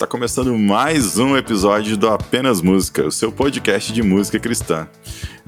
[0.00, 4.88] Está começando mais um episódio do Apenas Música, o seu podcast de música cristã.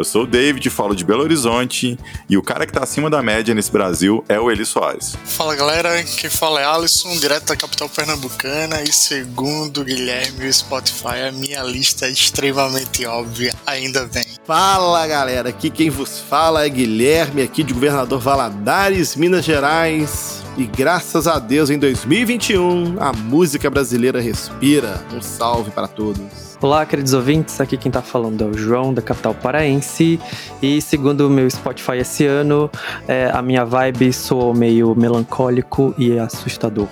[0.03, 1.97] Eu sou o David, falo de Belo Horizonte
[2.29, 5.17] e o cara que está acima da média nesse Brasil é o Eli Soares.
[5.25, 11.29] Fala galera, quem fala é Alisson, direto da capital pernambucana e segundo Guilherme o Spotify,
[11.29, 14.25] a minha lista é extremamente óbvia, ainda bem.
[14.45, 20.43] Fala galera, aqui quem vos fala é Guilherme, aqui de Governador Valadares, Minas Gerais.
[20.59, 25.01] E graças a Deus, em 2021, a música brasileira respira.
[25.15, 26.52] Um salve para todos.
[26.63, 30.21] Olá, queridos ouvintes, aqui quem tá falando é o João, da capital paraense.
[30.63, 32.71] E segundo o meu Spotify esse ano,
[33.09, 36.87] é, a minha vibe soou meio melancólico e assustador.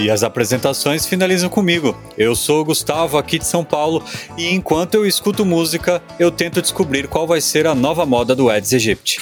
[0.00, 1.96] E as apresentações finalizam comigo.
[2.18, 4.02] Eu sou o Gustavo, aqui de São Paulo,
[4.36, 8.50] e enquanto eu escuto música, eu tento descobrir qual vai ser a nova moda do
[8.50, 9.20] Eds Egypt.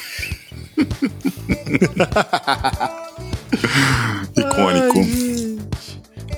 [4.34, 4.98] Icônico.
[4.98, 5.49] Ai,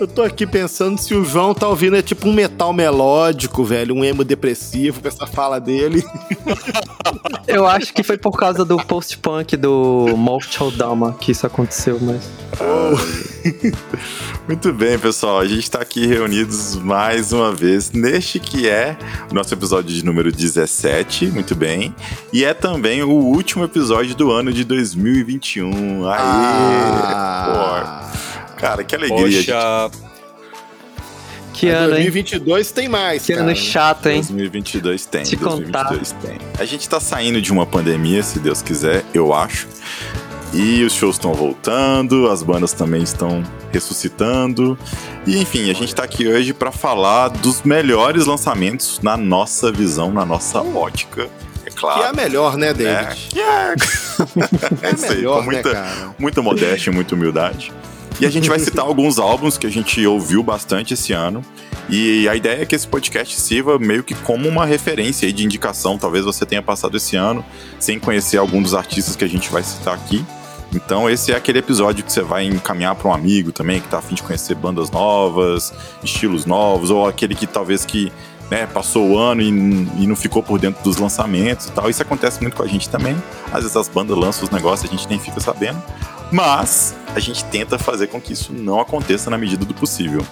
[0.00, 3.94] eu tô aqui pensando se o João tá ouvindo é tipo um metal melódico, velho,
[3.94, 6.04] um emo depressivo com essa fala dele.
[7.46, 12.30] Eu acho que foi por causa do post-punk do Mocho Dama que isso aconteceu, mas.
[14.46, 15.40] Muito bem, pessoal.
[15.40, 18.96] A gente está aqui reunidos mais uma vez neste que é
[19.30, 21.26] o nosso episódio de número 17.
[21.26, 21.94] Muito bem.
[22.32, 26.06] E é também o último episódio do ano de 2021.
[26.06, 26.18] Aê!
[26.18, 28.10] Ah.
[28.12, 28.31] Pô.
[28.62, 29.18] Cara, que alegria.
[29.90, 29.90] Poxa,
[31.52, 32.04] Que ano, hein?
[32.04, 33.44] 2022 tem mais, Que cara.
[33.44, 34.20] ano chato, hein?
[34.20, 36.38] 2022 tem, Te 2022 tem.
[36.56, 39.66] A gente tá saindo de uma pandemia, se Deus quiser, eu acho.
[40.54, 43.42] E os shows estão voltando, as bandas também estão
[43.72, 44.78] ressuscitando.
[45.26, 50.12] E enfim, a gente tá aqui hoje para falar dos melhores lançamentos na nossa visão,
[50.12, 51.28] na nossa ótica,
[51.66, 51.98] é claro.
[51.98, 53.16] Que é a melhor, né, É, David?
[53.28, 53.74] que é.
[54.88, 56.14] É, isso aí, melhor, com muita, né, cara?
[56.16, 57.72] muita modéstia e muita humildade.
[58.20, 61.44] E a gente vai citar alguns álbuns que a gente ouviu bastante esse ano.
[61.88, 65.98] E a ideia é que esse podcast sirva meio que como uma referência de indicação.
[65.98, 67.44] Talvez você tenha passado esse ano
[67.78, 70.24] sem conhecer algum dos artistas que a gente vai citar aqui.
[70.74, 73.98] Então esse é aquele episódio que você vai encaminhar para um amigo também que tá
[73.98, 78.10] afim de conhecer bandas novas, estilos novos, ou aquele que talvez que
[78.50, 81.90] né, passou o ano e, e não ficou por dentro dos lançamentos e tal.
[81.90, 83.16] Isso acontece muito com a gente também.
[83.52, 85.82] Às vezes as bandas lançam os negócios e a gente nem fica sabendo.
[86.32, 90.26] Mas a gente tenta fazer com que isso não aconteça na medida do possível.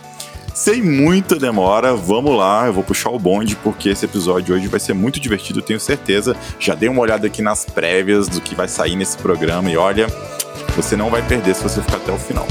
[0.54, 4.80] Sem muita demora, vamos lá, eu vou puxar o bonde porque esse episódio hoje vai
[4.80, 6.34] ser muito divertido, tenho certeza.
[6.58, 10.06] Já dei uma olhada aqui nas prévias do que vai sair nesse programa e olha,
[10.74, 12.46] você não vai perder se você ficar até o final.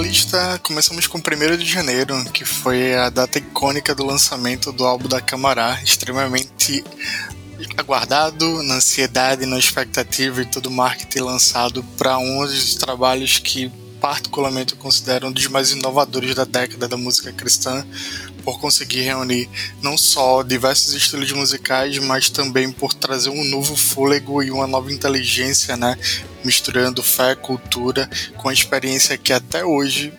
[0.00, 4.84] Lista, começamos com o 1 de janeiro, que foi a data icônica do lançamento do
[4.84, 6.82] álbum da Camará, extremamente
[7.76, 13.70] aguardado, na ansiedade, na expectativa e todo o marketing lançado para um dos trabalhos que
[14.00, 17.86] particularmente eu considero um dos mais inovadores da década da música cristã,
[18.40, 19.48] por conseguir reunir
[19.82, 24.92] não só diversos estilos musicais, mas também por trazer um novo fôlego e uma nova
[24.92, 25.96] inteligência, né?
[26.44, 30.12] Misturando fé, cultura, com a experiência que até hoje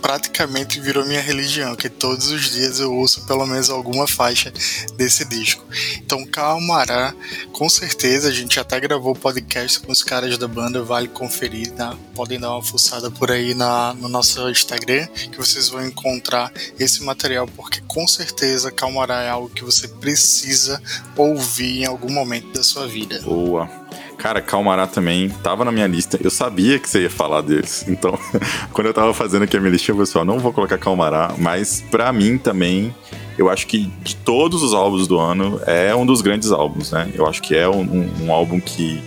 [0.00, 4.52] praticamente virou minha religião, que todos os dias eu ouço pelo menos alguma faixa
[4.96, 5.64] desse disco.
[5.96, 7.14] Então, Calmará,
[7.52, 11.72] com certeza, a gente até gravou podcast com os caras da banda, vale conferir,
[12.14, 17.02] podem dar uma fuçada por aí na, no nosso Instagram, que vocês vão encontrar esse
[17.02, 20.82] material, porque com certeza Calmará é algo que você precisa
[21.16, 23.20] ouvir em algum momento da sua vida.
[23.22, 23.68] Boa.
[24.18, 26.18] Cara, Calmará também tava na minha lista.
[26.22, 27.84] Eu sabia que você ia falar deles.
[27.86, 28.18] Então,
[28.72, 31.34] quando eu tava fazendo aqui a minha listinha, eu falei assim, não vou colocar Calmará,
[31.38, 32.94] mas pra mim também
[33.38, 37.10] eu acho que de todos os álbuns do ano, é um dos grandes álbuns, né?
[37.14, 39.02] Eu acho que é um, um, um álbum que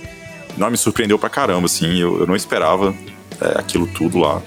[0.56, 1.98] não me surpreendeu pra caramba, assim.
[1.98, 2.94] Eu, eu não esperava
[3.42, 4.42] é, aquilo tudo lá.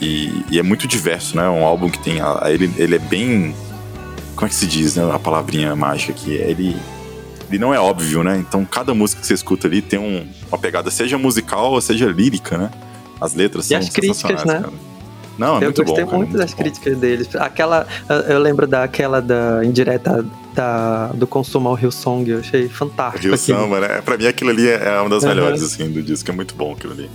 [0.00, 1.48] E, e, é muito diverso, né?
[1.48, 2.20] Um álbum que tem.
[2.20, 3.54] A, ele, ele é bem.
[4.34, 5.10] Como é que se diz, né?
[5.10, 6.34] A palavrinha mágica aqui.
[6.34, 6.76] Ele,
[7.48, 8.36] ele não é óbvio, né?
[8.38, 12.06] Então cada música que você escuta ali tem um, uma pegada, seja musical ou seja
[12.06, 12.70] lírica, né?
[13.20, 14.54] As letras E são as críticas, né?
[14.60, 14.70] cara.
[15.38, 16.10] Não, é eu muito gostei bom.
[16.10, 16.62] cara, muito muito das bom.
[16.62, 17.28] críticas deles.
[17.36, 17.86] Aquela,
[18.28, 23.26] eu lembro daquela da indireta da, do consumo ao Rio Song, eu achei fantástico.
[23.26, 23.36] Rio.
[23.36, 24.00] Samba, né?
[24.02, 25.34] Pra mim aquilo ali é uma das Aham.
[25.34, 26.30] melhores, assim, do disco.
[26.30, 27.10] É muito bom aquilo ali.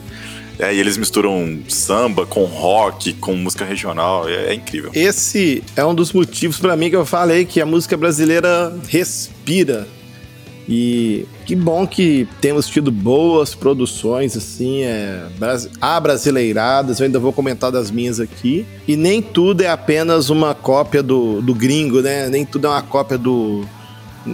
[0.60, 4.30] É, e eles misturam samba com rock, com música regional.
[4.30, 4.92] É, é incrível.
[4.94, 9.88] Esse é um dos motivos pra mim que eu falei que a música brasileira respira.
[10.73, 17.00] E que bom que temos tido boas produções, assim, é, bras- abrasileiradas.
[17.00, 18.65] Eu ainda vou comentar das minhas aqui.
[18.88, 22.29] E nem tudo é apenas uma cópia do, do gringo, né?
[22.29, 23.65] Nem tudo é uma cópia do.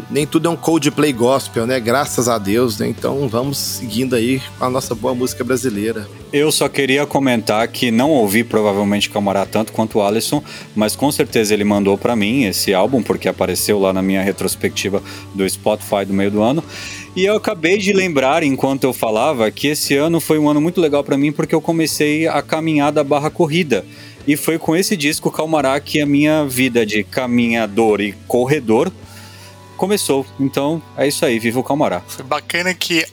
[0.09, 1.79] Nem tudo é um Coldplay gospel, né?
[1.79, 2.87] Graças a Deus, né?
[2.87, 6.07] Então vamos seguindo aí com a nossa boa música brasileira.
[6.31, 10.43] Eu só queria comentar que não ouvi provavelmente Camará tanto quanto o Alisson,
[10.75, 15.01] mas com certeza ele mandou pra mim esse álbum, porque apareceu lá na minha retrospectiva
[15.33, 16.61] do Spotify do meio do ano.
[17.15, 20.81] E eu acabei de lembrar, enquanto eu falava, que esse ano foi um ano muito
[20.81, 23.85] legal pra mim, porque eu comecei a caminhada barra corrida.
[24.27, 28.91] E foi com esse disco Calmará que a minha vida de caminhador e corredor
[29.77, 30.25] começou.
[30.39, 32.01] Então é isso aí, viva o Calmará.
[32.07, 33.05] Foi bacana que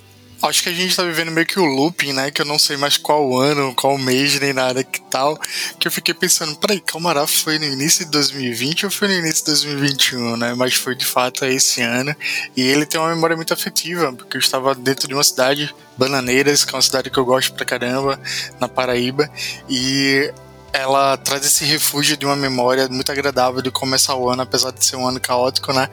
[0.49, 2.31] acho que a gente tá vivendo meio que o looping, né?
[2.31, 5.39] Que eu não sei mais qual ano, qual mês, nem nada que tal.
[5.79, 9.45] Que eu fiquei pensando, peraí, Calmará foi no início de 2020 ou foi no início
[9.45, 10.55] de 2021, né?
[10.55, 12.15] Mas foi de fato esse ano.
[12.57, 16.65] E ele tem uma memória muito afetiva, porque eu estava dentro de uma cidade, Bananeiras,
[16.65, 18.21] que é uma cidade que eu gosto pra caramba,
[18.61, 19.31] na Paraíba.
[19.69, 20.33] E
[20.75, 24.85] ela traz esse refúgio de uma memória muito agradável de começar o ano, apesar de
[24.85, 25.89] ser um ano caótico, né?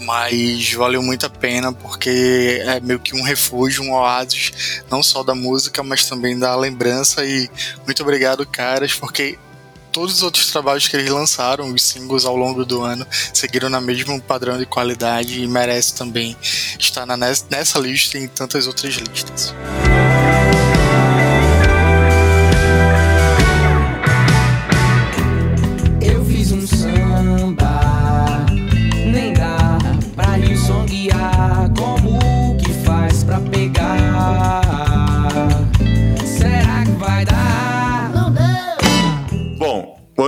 [0.00, 5.22] Mas valeu muito a pena porque é meio que um refúgio, um oásis, não só
[5.22, 7.24] da música, mas também da lembrança.
[7.24, 7.48] E
[7.86, 9.38] muito obrigado, caras, porque
[9.92, 13.80] todos os outros trabalhos que eles lançaram, os singles ao longo do ano, seguiram no
[13.80, 16.36] mesmo padrão de qualidade e merece também
[16.76, 19.54] estar na, nessa lista e em tantas outras listas.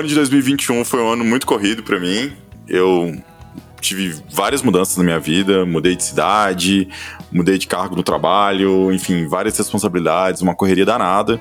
[0.06, 2.32] Ano de 2021 foi um ano muito corrido pra mim.
[2.68, 3.14] Eu
[3.80, 6.88] tive várias mudanças na minha vida, mudei de cidade,
[7.30, 11.40] mudei de cargo no trabalho, enfim, várias responsabilidades, uma correria danada.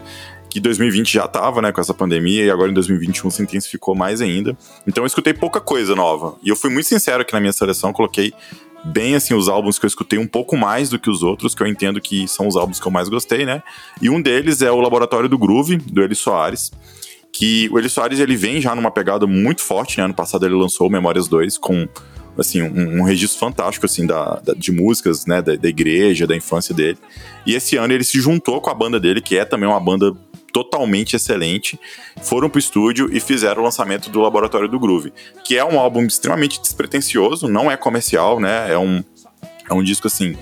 [0.50, 4.22] Que 2020 já tava, né, com essa pandemia, e agora em 2021 se intensificou mais
[4.22, 4.58] ainda.
[4.88, 6.36] Então eu escutei pouca coisa nova.
[6.42, 8.34] E eu fui muito sincero aqui na minha seleção, coloquei
[8.86, 11.62] bem assim os álbuns que eu escutei um pouco mais do que os outros, que
[11.62, 13.62] eu entendo que são os álbuns que eu mais gostei, né?
[14.02, 16.72] E um deles é o Laboratório do Groove, do Eli Soares
[17.38, 20.06] que o Eli Soares ele vem já numa pegada muito forte, né?
[20.06, 21.86] Ano passado ele lançou Memórias 2 com
[22.38, 26.34] assim um, um registro fantástico assim da, da- de músicas, né, da, da igreja, da
[26.36, 26.98] infância dele.
[27.46, 30.14] E esse ano ele se juntou com a banda dele, que é também uma banda
[30.54, 31.78] totalmente excelente,
[32.22, 35.12] foram pro estúdio e fizeram o lançamento do Laboratório do Groove,
[35.44, 38.72] que é um álbum extremamente despretensioso, não é comercial, né?
[38.72, 39.04] É um
[39.70, 40.38] é um disco assim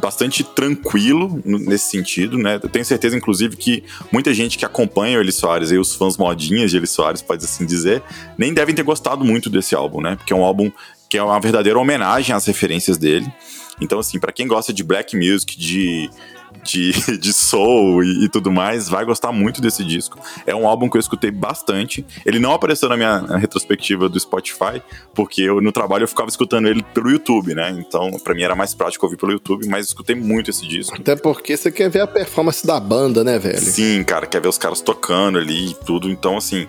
[0.00, 2.60] bastante tranquilo nesse sentido, né?
[2.62, 6.16] Eu tenho certeza, inclusive, que muita gente que acompanha o Eli Soares e os fãs
[6.16, 8.02] modinhas de Eli Soares, pode assim dizer,
[8.36, 10.16] nem devem ter gostado muito desse álbum, né?
[10.16, 10.70] Porque é um álbum
[11.08, 13.26] que é uma verdadeira homenagem às referências dele.
[13.80, 16.10] Então, assim, pra quem gosta de black music, de
[16.66, 20.18] de, de soul e, e tudo mais, vai gostar muito desse disco.
[20.46, 22.04] É um álbum que eu escutei bastante.
[22.24, 24.82] Ele não apareceu na minha retrospectiva do Spotify,
[25.14, 27.70] porque eu no trabalho eu ficava escutando ele pelo YouTube, né?
[27.70, 30.96] Então, pra mim era mais prático ouvir pelo YouTube, mas escutei muito esse disco.
[30.96, 33.58] Até porque você quer ver a performance da banda, né, velho?
[33.58, 36.08] Sim, cara, quer ver os caras tocando ali e tudo.
[36.08, 36.66] Então, assim,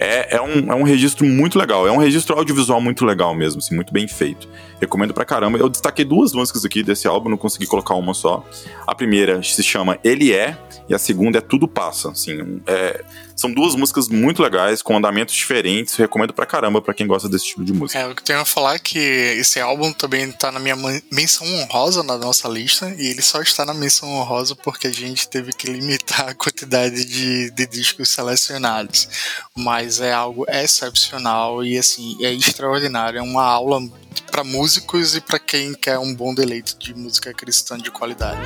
[0.00, 1.86] é, é, um, é um registro muito legal.
[1.86, 4.48] É um registro audiovisual muito legal mesmo, assim, muito bem feito.
[4.80, 5.58] Recomendo pra caramba.
[5.58, 8.42] Eu destaquei duas músicas aqui desse álbum, não consegui colocar uma só.
[8.86, 10.56] A primeira se chama Ele É,
[10.88, 12.10] e a segunda é Tudo Passa.
[12.10, 13.04] Assim, é-
[13.40, 15.94] são duas músicas muito legais, com andamentos diferentes.
[15.96, 17.98] Recomendo pra caramba pra quem gosta desse tipo de música.
[17.98, 20.76] É, o que tenho a falar é que esse álbum também tá na minha
[21.10, 25.26] menção honrosa na nossa lista, e ele só está na menção honrosa porque a gente
[25.28, 29.08] teve que limitar a quantidade de, de discos selecionados.
[29.56, 33.18] Mas é algo excepcional e, assim, é extraordinário.
[33.18, 33.80] É uma aula
[34.30, 38.40] para músicos e para quem quer um bom deleite de música cristã de qualidade.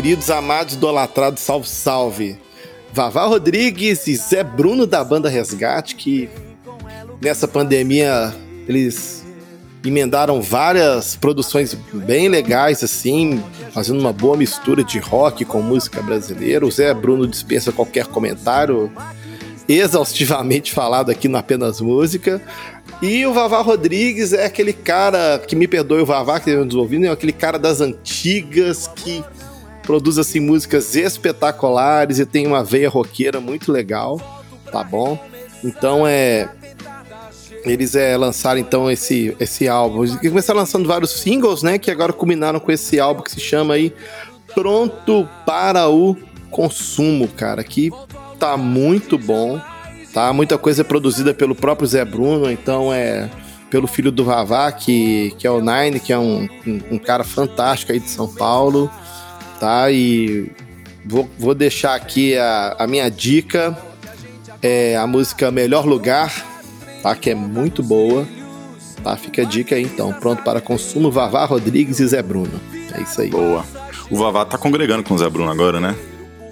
[0.00, 2.38] Queridos amados idolatrados Salve Salve.
[2.90, 6.26] Vavá Rodrigues e Zé Bruno da banda Resgate, que
[7.20, 8.34] nessa pandemia
[8.66, 9.22] eles
[9.84, 16.64] emendaram várias produções bem legais, assim, fazendo uma boa mistura de rock com música brasileira.
[16.64, 18.90] O Zé Bruno dispensa qualquer comentário,
[19.68, 22.40] exaustivamente falado aqui no Apenas Música.
[23.02, 26.74] E o Vavá Rodrigues é aquele cara, que me perdoe o Vavá que estão nos
[26.74, 29.22] ouvindo, é aquele cara das antigas que
[29.90, 34.20] produz assim músicas espetaculares e tem uma veia roqueira muito legal,
[34.70, 35.18] tá bom?
[35.64, 36.48] Então é
[37.64, 40.04] eles é, lançaram então esse, esse álbum.
[40.04, 41.76] Eles começaram lançando vários singles, né?
[41.76, 43.92] Que agora culminaram com esse álbum que se chama aí
[44.54, 46.16] Pronto para o
[46.52, 47.64] Consumo, cara.
[47.64, 47.90] Que
[48.38, 49.60] tá muito bom,
[50.14, 50.32] tá?
[50.32, 53.28] Muita coisa produzida pelo próprio Zé Bruno, então é
[53.68, 57.24] pelo filho do Vavá, que, que é o Nine, que é um, um, um cara
[57.24, 58.88] fantástico aí de São Paulo,
[59.60, 59.92] tá?
[59.92, 60.50] E
[61.04, 63.76] vou, vou deixar aqui a, a minha dica,
[64.62, 66.44] é a música Melhor Lugar,
[67.02, 67.14] tá?
[67.14, 68.26] Que é muito boa.
[69.04, 69.16] Tá?
[69.16, 70.12] Fica a dica aí então.
[70.14, 72.60] Pronto para consumo, Vavá Rodrigues e Zé Bruno.
[72.94, 73.30] É isso aí.
[73.30, 73.64] Boa.
[74.10, 75.94] O Vavá tá congregando com o Zé Bruno agora, né?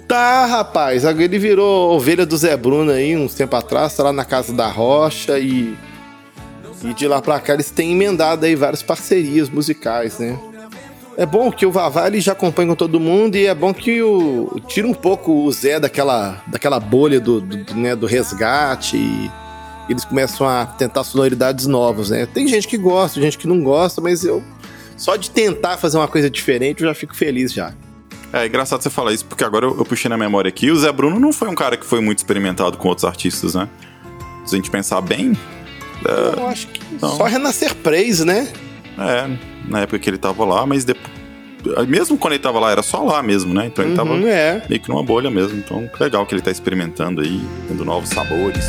[0.07, 1.03] Tá, rapaz.
[1.03, 4.67] Ele virou ovelha do Zé Bruno aí uns tempo atrás, tá lá na Casa da
[4.67, 5.75] Rocha e.
[6.81, 10.39] E de lá pra cá eles têm emendado aí várias parcerias musicais, né?
[11.19, 14.01] É bom que o Vavá ele já acompanha com todo mundo e é bom que
[14.01, 19.29] o tira um pouco o Zé daquela, daquela bolha do, do, né, do resgate e
[19.89, 22.25] eles começam a tentar sonoridades novas, né?
[22.25, 24.41] Tem gente que gosta, gente que não gosta, mas eu
[24.95, 27.73] só de tentar fazer uma coisa diferente eu já fico feliz já.
[28.31, 30.77] É, é engraçado você falar isso, porque agora eu, eu, puxei na memória aqui, o
[30.77, 33.67] Zé Bruno não foi um cara que foi muito experimentado com outros artistas, né?
[34.45, 35.37] Se a gente pensar bem.
[36.05, 37.17] É, eu acho que não.
[37.17, 38.47] só Renascer Praise, né?
[38.99, 39.29] É,
[39.67, 41.19] na época que ele tava lá, mas depois.
[41.87, 43.65] Mesmo quando ele tava lá, era só lá mesmo, né?
[43.65, 44.61] Então ele tava uhum, é.
[44.69, 45.57] meio que numa bolha mesmo.
[45.57, 48.65] Então, legal que ele tá experimentando aí, tendo novos sabores.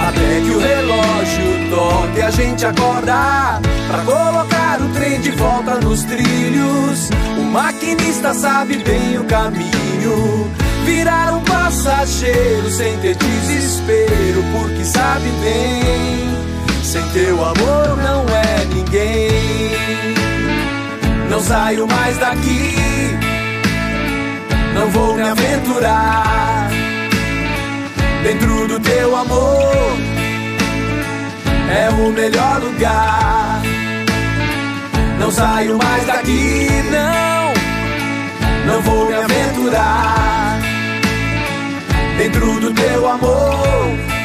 [0.00, 6.04] Até que o relógio toque a gente acordar Pra colocar o trem de volta nos
[6.04, 10.50] trilhos O maquinista sabe bem o caminho
[10.86, 16.49] Virar um passageiro sem ter desespero Porque sabe bem
[16.90, 19.30] Sem teu amor não é ninguém
[21.30, 22.74] Não saio mais daqui
[24.74, 26.70] Não vou me aventurar
[28.22, 29.96] dentro do teu amor.
[31.70, 33.62] É o melhor lugar.
[35.18, 37.52] Não saio mais daqui, não.
[38.72, 40.58] Não vou me aventurar
[42.18, 44.19] dentro do teu amor.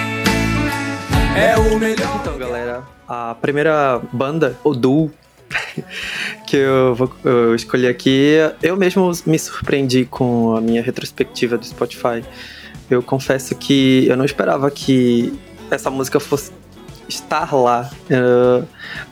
[1.36, 2.20] É o melhor.
[2.22, 5.12] Então, galera, a primeira banda, o duo
[6.48, 11.65] que eu, vou, eu escolhi aqui, eu mesmo me surpreendi com a minha retrospectiva do
[11.65, 12.24] Spotify
[12.89, 15.34] eu confesso que eu não esperava que
[15.72, 16.51] essa música fosse
[17.08, 17.89] estar lá.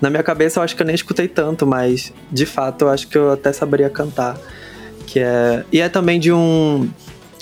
[0.01, 3.07] Na minha cabeça eu acho que eu nem escutei tanto, mas de fato eu acho
[3.07, 4.37] que eu até saberia cantar.
[5.07, 6.89] Que é e é também de um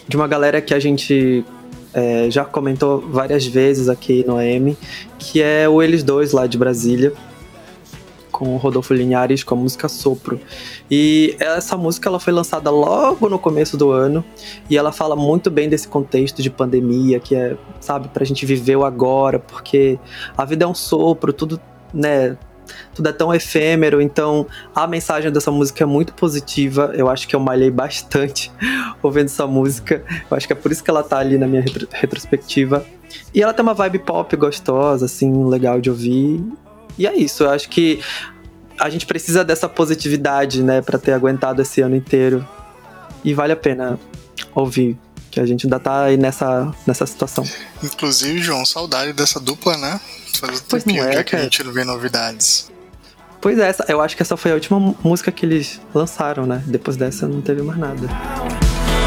[0.08, 1.46] de uma galera que a gente
[1.93, 4.77] é, já comentou várias vezes aqui no AM,
[5.19, 7.13] que é o Eles Dois lá de Brasília
[8.41, 10.39] com o Rodolfo Linhares com a música Sopro.
[10.89, 14.25] E essa música ela foi lançada logo no começo do ano
[14.67, 18.75] e ela fala muito bem desse contexto de pandemia, que é, sabe, pra gente viver
[18.77, 20.00] o agora, porque
[20.36, 21.62] a vida é um sopro, tudo,
[21.93, 22.36] né,
[22.94, 26.92] tudo é tão efêmero, então a mensagem dessa música é muito positiva.
[26.96, 28.51] Eu acho que eu malhei bastante
[29.01, 30.04] ouvindo essa música.
[30.30, 32.86] Eu acho que é por isso que ela tá ali na minha retro retrospectiva.
[33.34, 36.44] E ela tem uma vibe pop gostosa, assim, legal de ouvir.
[36.98, 38.00] E é isso, eu acho que
[38.80, 42.46] a gente precisa dessa positividade, né, para ter aguentado esse ano inteiro.
[43.24, 44.00] E vale a pena
[44.56, 44.98] ouvir,
[45.32, 47.44] que a gente ainda tá aí nessa, nessa situação.
[47.82, 50.00] Inclusive, João, saudade dessa dupla, né?
[50.40, 52.70] Faz um pois tempinho é, que a gente não vê novidades.
[53.40, 56.62] Pois é, essa, eu acho que essa foi a última música que eles lançaram, né?
[56.68, 58.08] Depois dessa não teve mais nada.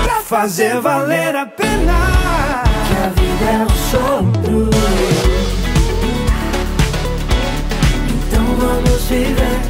[0.03, 4.71] Pra fazer valer a pena, que a vida é um sopro.
[8.65, 9.61] vamos viver,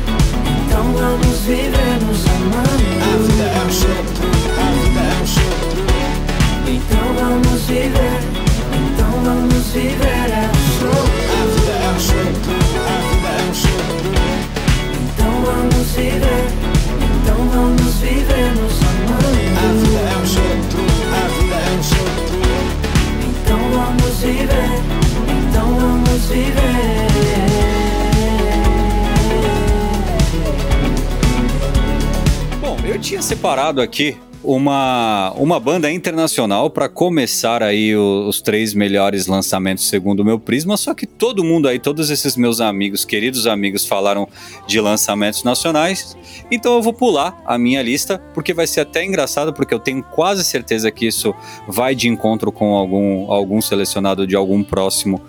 [0.67, 2.85] então vamos viver nos amando.
[3.03, 4.34] A vida é um sopro,
[7.05, 8.21] Então vamos viver,
[8.73, 11.13] então vamos viver, é um sopro.
[11.29, 14.09] A vida é um sopro, a vida é um sopro.
[15.05, 16.45] Então vamos viver,
[17.21, 19.37] então vamos viver nos amando.
[19.59, 20.83] A vida é um sopro,
[21.13, 22.41] a vida é um sopro.
[23.29, 24.71] Então vamos viver,
[25.29, 26.75] então vamos viver.
[33.45, 40.21] preparado aqui uma, uma banda internacional para começar aí os, os, três melhores lançamentos segundo
[40.21, 44.29] o meu prisma, só que todo mundo aí, todos esses meus amigos, queridos amigos, falaram
[44.67, 46.17] de lançamentos nacionais,
[46.51, 50.03] então eu vou pular a minha lista, porque vai ser até engraçado, porque eu tenho
[50.03, 51.35] quase certeza que isso
[51.67, 55.23] vai de encontro com algum, algum selecionado de algum próximo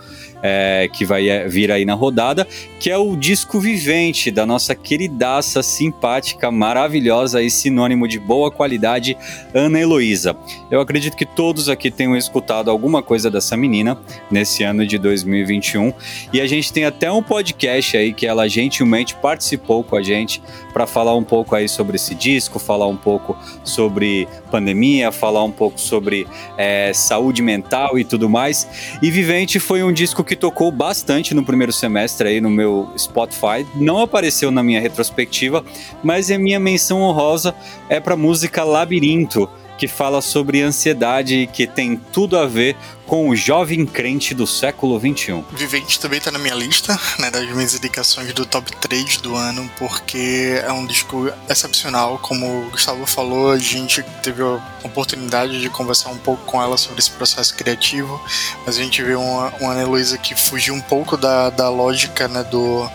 [0.47, 2.47] é, que vai é, vir aí na rodada,
[2.79, 9.17] que é o disco vivente da nossa queridaça, simpática, maravilhosa e sinônimo de boa qualidade,
[9.55, 10.37] Ana Heloísa.
[10.69, 13.97] Eu acredito que todos aqui tenham escutado alguma coisa dessa menina
[14.29, 15.91] nesse ano de 2021
[16.31, 20.43] e a gente tem até um podcast aí que ela gentilmente participou com a gente
[20.71, 25.51] para falar um pouco aí sobre esse disco, falar um pouco sobre pandemia, falar um
[25.51, 28.95] pouco sobre é, saúde mental e tudo mais.
[29.01, 33.65] E Vivente foi um disco que tocou bastante no primeiro semestre aí no meu Spotify.
[33.75, 35.63] Não apareceu na minha retrospectiva,
[36.03, 37.55] mas a minha menção honrosa
[37.89, 42.75] é para a música Labirinto que fala sobre ansiedade e que tem tudo a ver
[43.05, 45.43] com o jovem crente do século XXI.
[45.51, 49.69] Vivente também está na minha lista, né, das minhas indicações do top 3 do ano,
[49.77, 55.69] porque é um disco excepcional, como o Gustavo falou, a gente teve a oportunidade de
[55.69, 58.19] conversar um pouco com ela sobre esse processo criativo,
[58.65, 62.27] mas a gente vê uma, uma Ana Luísa que fugiu um pouco da, da lógica
[62.27, 62.89] né, do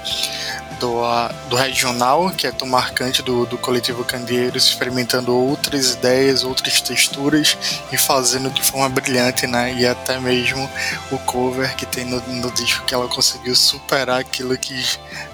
[0.81, 1.03] do,
[1.49, 7.57] do regional, que é tão marcante do, do coletivo Candeeiros, experimentando outras ideias, outras texturas
[7.93, 9.75] e fazendo de forma brilhante, né?
[9.75, 10.69] E até mesmo
[11.13, 14.83] o cover que tem no, no disco que ela conseguiu superar aquilo que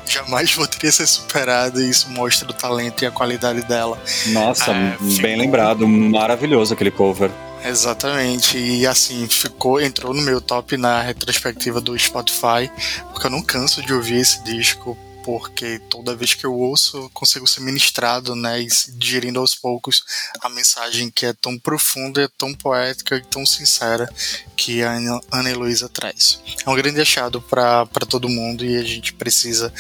[0.07, 3.99] jamais poderia ser superado e isso mostra o talento e a qualidade dela.
[4.27, 5.31] Nossa, é, bem ficou...
[5.31, 7.31] lembrado, maravilhoso aquele cover.
[7.65, 12.71] Exatamente, e assim, ficou, entrou no meu top na retrospectiva do Spotify,
[13.11, 17.11] porque eu não canso de ouvir esse disco porque toda vez que eu ouço eu
[17.11, 20.05] consigo ser ministrado, né, e digerindo aos poucos
[20.41, 24.09] a mensagem que é tão profunda, é tão poética e tão sincera
[24.57, 24.93] que a
[25.33, 26.41] Ana Heloísa traz.
[26.65, 29.75] É um grande achado para todo mundo e a gente precisa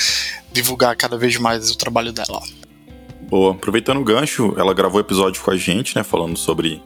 [0.50, 2.42] divulgar cada vez mais o trabalho dela.
[3.22, 6.82] Boa, aproveitando o gancho, ela gravou episódio com a gente, né, falando sobre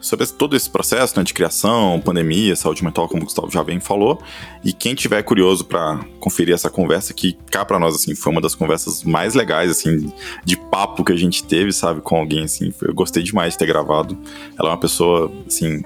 [0.00, 3.80] sobre todo esse processo né, de criação, pandemia, saúde mental, como o Gustavo já bem
[3.80, 4.20] falou.
[4.64, 8.40] E quem tiver curioso para conferir essa conversa, que cá para nós assim foi uma
[8.40, 10.12] das conversas mais legais assim
[10.44, 12.72] de papo que a gente teve, sabe, com alguém assim.
[12.82, 14.16] Eu gostei demais de ter gravado.
[14.58, 15.82] Ela é uma pessoa assim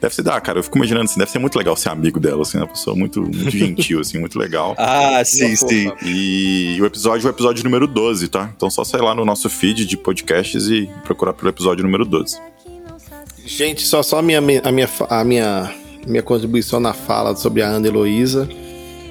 [0.00, 2.40] Deve ser, ah, cara, eu fico imaginando assim, deve ser muito legal ser amigo dela,
[2.40, 4.74] assim, uma pessoa muito, muito gentil, assim, muito legal.
[4.80, 5.92] ah, sim, sim.
[6.02, 8.50] E o episódio é o episódio número 12, tá?
[8.56, 12.40] Então só sair lá no nosso feed de podcasts e procurar pelo episódio número 12.
[13.44, 14.40] Gente, só, só a, minha, a,
[14.72, 15.74] minha, a minha,
[16.06, 18.48] minha contribuição na fala sobre a Ana Heloísa.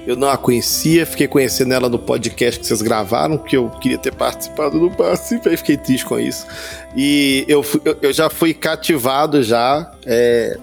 [0.07, 3.97] Eu não a conhecia, fiquei conhecendo ela no podcast que vocês gravaram, que eu queria
[3.97, 6.47] ter participado, não participei, fiquei triste com isso.
[6.95, 7.63] E eu,
[8.01, 10.57] eu, já fui cativado já é,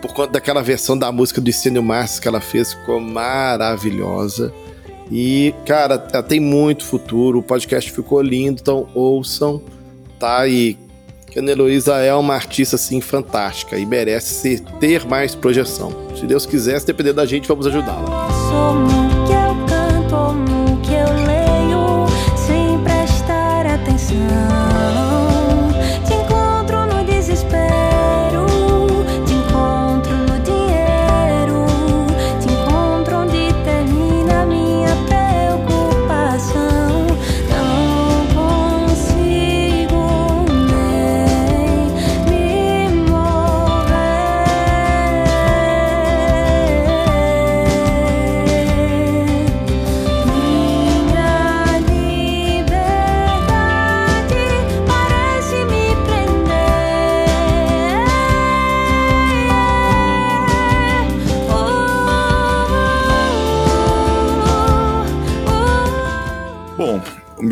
[0.00, 4.52] por conta daquela versão da música do Estênio Márcio que ela fez, ficou maravilhosa.
[5.10, 9.62] E, cara, ela tem muito futuro, o podcast ficou lindo, então ouçam,
[10.18, 10.46] tá?
[10.48, 10.78] E
[11.34, 15.92] que a Ana Heloísa é uma artista assim fantástica e merece ter mais projeção.
[16.16, 18.28] Se Deus quiser, se depender da gente, vamos ajudá-la.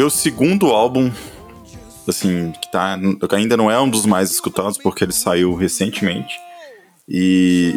[0.02, 1.12] Meu segundo álbum,
[2.08, 2.98] assim, que tá,
[3.30, 6.34] ainda não é um dos mais escutados porque ele saiu recentemente.
[7.08, 7.76] E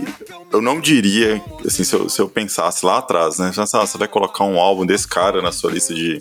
[0.51, 3.51] eu não diria, assim, se eu, se eu pensasse lá atrás, né?
[3.55, 6.19] Ah, você vai colocar um álbum desse cara na sua lista de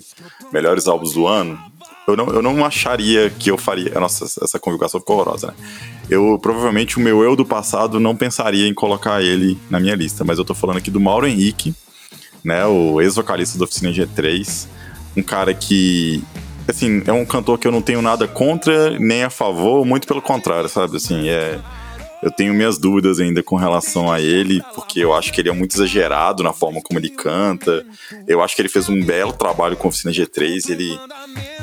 [0.53, 1.59] melhores álbuns do ano?
[2.07, 3.99] Eu não, eu não acharia que eu faria.
[3.99, 5.53] Nossa, essa conjugação ficou horrorosa, né?
[6.07, 10.23] Eu provavelmente o meu eu do passado não pensaria em colocar ele na minha lista,
[10.23, 11.73] mas eu tô falando aqui do Mauro Henrique,
[12.43, 12.63] né?
[12.67, 14.74] O ex-vocalista da Oficina G3
[15.15, 16.23] um cara que
[16.67, 20.21] assim, é um cantor que eu não tenho nada contra nem a favor, muito pelo
[20.21, 20.97] contrário, sabe?
[20.97, 21.59] Assim, é
[22.25, 25.51] eu tenho minhas dúvidas ainda com relação a ele, porque eu acho que ele é
[25.51, 27.85] muito exagerado na forma como ele canta.
[28.27, 30.71] Eu acho que ele fez um belo trabalho com a Oficina G3.
[30.71, 30.99] Ele,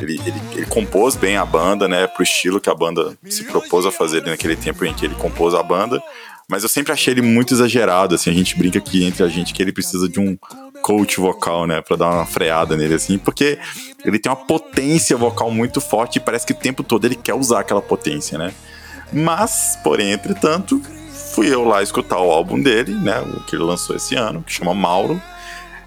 [0.00, 2.06] ele, ele, ele compôs bem a banda, né?
[2.06, 5.52] Pro estilo que a banda se propôs a fazer naquele tempo em que ele compôs
[5.52, 6.00] a banda.
[6.48, 8.30] Mas eu sempre achei ele muito exagerado, assim.
[8.30, 10.36] A gente brinca aqui entre a gente que ele precisa de um
[10.82, 11.80] coach vocal, né?
[11.80, 13.18] Pra dar uma freada nele, assim.
[13.18, 13.58] Porque
[14.04, 17.34] ele tem uma potência vocal muito forte e parece que o tempo todo ele quer
[17.34, 18.52] usar aquela potência, né?
[19.12, 20.80] Mas, porém, entretanto,
[21.34, 23.20] fui eu lá escutar o álbum dele, né?
[23.20, 25.20] O que ele lançou esse ano, que chama Mauro.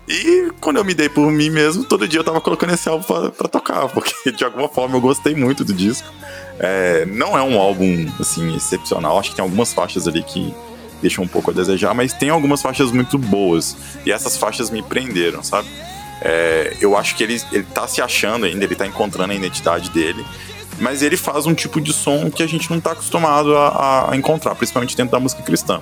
[0.07, 3.03] E quando eu me dei por mim mesmo, todo dia eu tava colocando esse álbum
[3.03, 6.07] pra, pra tocar, porque de alguma forma eu gostei muito do disco.
[6.59, 9.19] É, não é um álbum, assim, excepcional.
[9.19, 10.53] Acho que tem algumas faixas ali que
[11.01, 13.75] deixam um pouco a desejar, mas tem algumas faixas muito boas.
[14.05, 15.67] E essas faixas me prenderam, sabe?
[16.21, 19.89] É, eu acho que ele, ele tá se achando ainda, ele tá encontrando a identidade
[19.89, 20.25] dele
[20.79, 24.15] mas ele faz um tipo de som que a gente não está acostumado a, a,
[24.15, 25.81] encontrar, principalmente dentro da música cristã.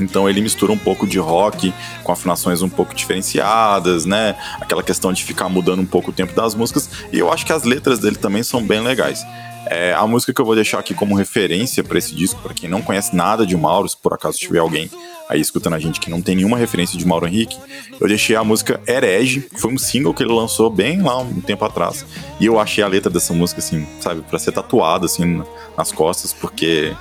[0.00, 4.36] Então ele mistura um pouco de rock com afinações um pouco diferenciadas, né?
[4.60, 6.90] Aquela questão de ficar mudando um pouco o tempo das músicas.
[7.12, 9.24] E eu acho que as letras dele também são bem legais.
[9.68, 12.68] É, a música que eu vou deixar aqui como referência para esse disco, para quem
[12.68, 14.88] não conhece nada de Mauro, se por acaso tiver alguém
[15.28, 17.58] aí escutando a gente que não tem nenhuma referência de Mauro Henrique,
[18.00, 21.40] eu deixei a música Herege, que foi um single que ele lançou bem lá um
[21.40, 22.06] tempo atrás.
[22.38, 25.42] E eu achei a letra dessa música, assim, sabe, para ser tatuada, assim,
[25.76, 26.94] nas costas, porque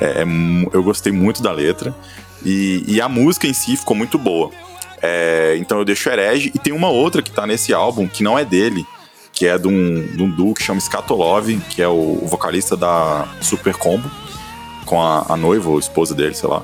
[0.00, 0.24] é, é
[0.72, 1.94] eu gostei muito da letra.
[2.44, 4.50] E, e, a música em si ficou muito boa.
[5.02, 8.38] É, então eu deixo Herege, e tem uma outra que tá nesse álbum, que não
[8.38, 8.84] é dele,
[9.32, 12.76] que é de um, de um duo que chama Skatolov, que é o, o vocalista
[12.76, 14.10] da Super Combo,
[14.84, 16.62] com a, a noiva ou esposa dele, sei lá.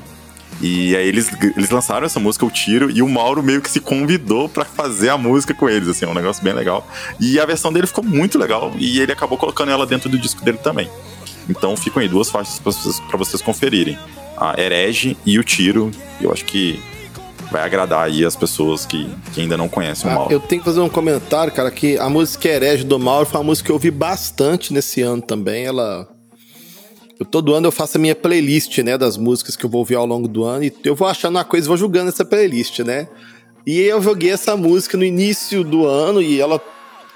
[0.60, 3.80] E aí eles, eles lançaram essa música, O Tiro, e o Mauro meio que se
[3.80, 6.86] convidou para fazer a música com eles, assim, é um negócio bem legal.
[7.18, 10.44] E a versão dele ficou muito legal, e ele acabou colocando ela dentro do disco
[10.44, 10.88] dele também.
[11.48, 13.98] Então ficam aí duas faixas para vocês, vocês conferirem.
[14.42, 16.80] A Herege e O Tiro, eu acho que
[17.52, 20.32] vai agradar aí as pessoas que, que ainda não conhecem o ah, Mauro.
[20.32, 23.44] Eu tenho que fazer um comentário, cara, que a música Herege do Mauro foi uma
[23.44, 26.08] música que eu ouvi bastante nesse ano também, ela
[27.20, 29.94] eu, todo ano eu faço a minha playlist, né, das músicas que eu vou ouvir
[29.94, 32.80] ao longo do ano e eu vou achando uma coisa e vou julgando essa playlist,
[32.80, 33.06] né?
[33.64, 36.60] E eu joguei essa música no início do ano e ela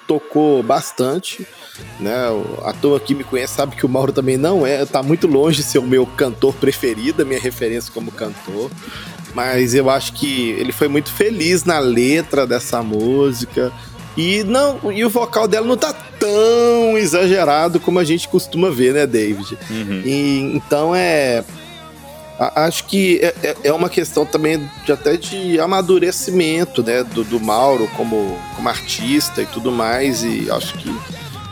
[0.07, 1.47] tocou bastante,
[2.01, 2.14] né?
[2.64, 5.59] A turma que me conhece sabe que o Mauro também não é, tá muito longe
[5.59, 8.71] de ser o meu cantor preferido, a minha referência como cantor.
[9.35, 13.71] Mas eu acho que ele foi muito feliz na letra dessa música.
[14.16, 18.95] E não, e o vocal dela não tá tão exagerado como a gente costuma ver,
[18.95, 19.59] né, David?
[19.71, 20.03] Uhum.
[20.05, 21.45] E, então é.
[22.38, 27.40] Acho que é, é, é uma questão também de até de amadurecimento, né, do, do
[27.40, 30.22] Mauro como, como artista e tudo mais.
[30.22, 30.94] E acho que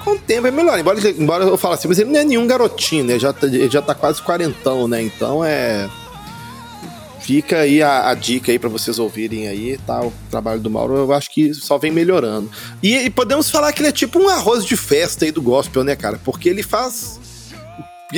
[0.04, 0.78] com o tempo é melhor.
[0.78, 3.18] Embora, embora eu fale assim, mas ele não é nenhum garotinho, né?
[3.18, 5.02] Já, tá, ele já tá quase quarentão, né?
[5.02, 5.88] Então é.
[7.20, 10.02] Fica aí a, a dica aí para vocês ouvirem aí, tá?
[10.02, 12.50] O trabalho do Mauro, eu acho que só vem melhorando.
[12.82, 15.82] E, e, podemos falar que ele é tipo um arroz de festa aí do gospel,
[15.82, 16.20] né, cara?
[16.22, 17.18] Porque ele faz.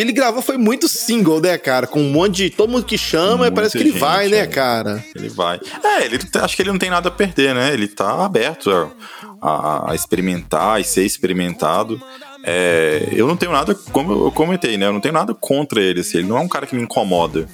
[0.00, 1.86] Ele gravou, foi muito single, né, cara?
[1.86, 2.50] Com um monte de.
[2.50, 4.46] Todo mundo que chama, Muita parece que ele gente, vai, né, é.
[4.46, 5.04] cara?
[5.14, 5.58] Ele vai.
[5.82, 7.72] É, ele acho que ele não tem nada a perder, né?
[7.72, 8.90] Ele tá aberto a,
[9.40, 12.00] a, a experimentar e ser experimentado.
[12.44, 14.86] É, eu não tenho nada, como eu comentei, né?
[14.86, 16.00] Eu não tenho nada contra ele.
[16.00, 17.48] Assim, ele não é um cara que me incomoda.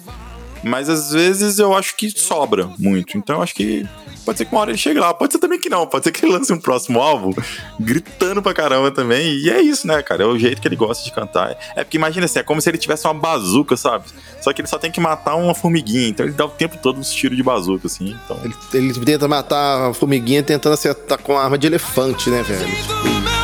[0.62, 3.16] Mas às vezes eu acho que sobra muito.
[3.16, 3.86] Então eu acho que
[4.24, 5.12] pode ser que uma hora ele chegue lá.
[5.12, 5.86] Pode ser também que não.
[5.86, 7.32] Pode ser que ele lance um próximo álbum
[7.78, 9.34] gritando pra caramba também.
[9.36, 10.22] E é isso, né, cara?
[10.22, 11.56] É o jeito que ele gosta de cantar.
[11.74, 14.04] É porque imagina assim, é como se ele tivesse uma bazuca, sabe?
[14.40, 16.08] Só que ele só tem que matar uma formiguinha.
[16.08, 18.16] Então ele dá o tempo todo uns tiros de bazuca, assim.
[18.24, 18.38] Então...
[18.44, 22.76] Ele, ele tenta matar a formiguinha tentando acertar com a arma de elefante, né, velho?
[22.76, 23.41] Tipo...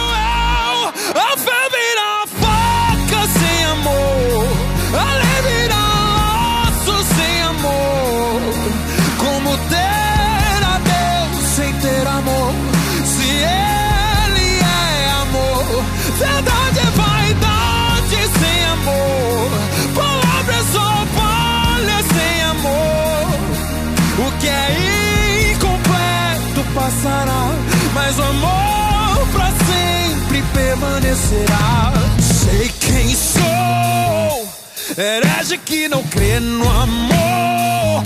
[31.29, 31.93] permanecerá.
[32.21, 34.49] Sei quem sou,
[34.97, 38.05] herege que não crê no amor.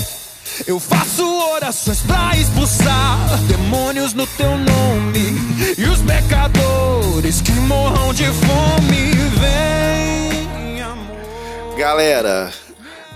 [0.66, 5.36] Eu faço orações pra expulsar demônios no teu nome
[5.76, 9.12] e os pecadores que morram de fome.
[9.40, 11.76] Vem, amor.
[11.76, 12.52] Galera,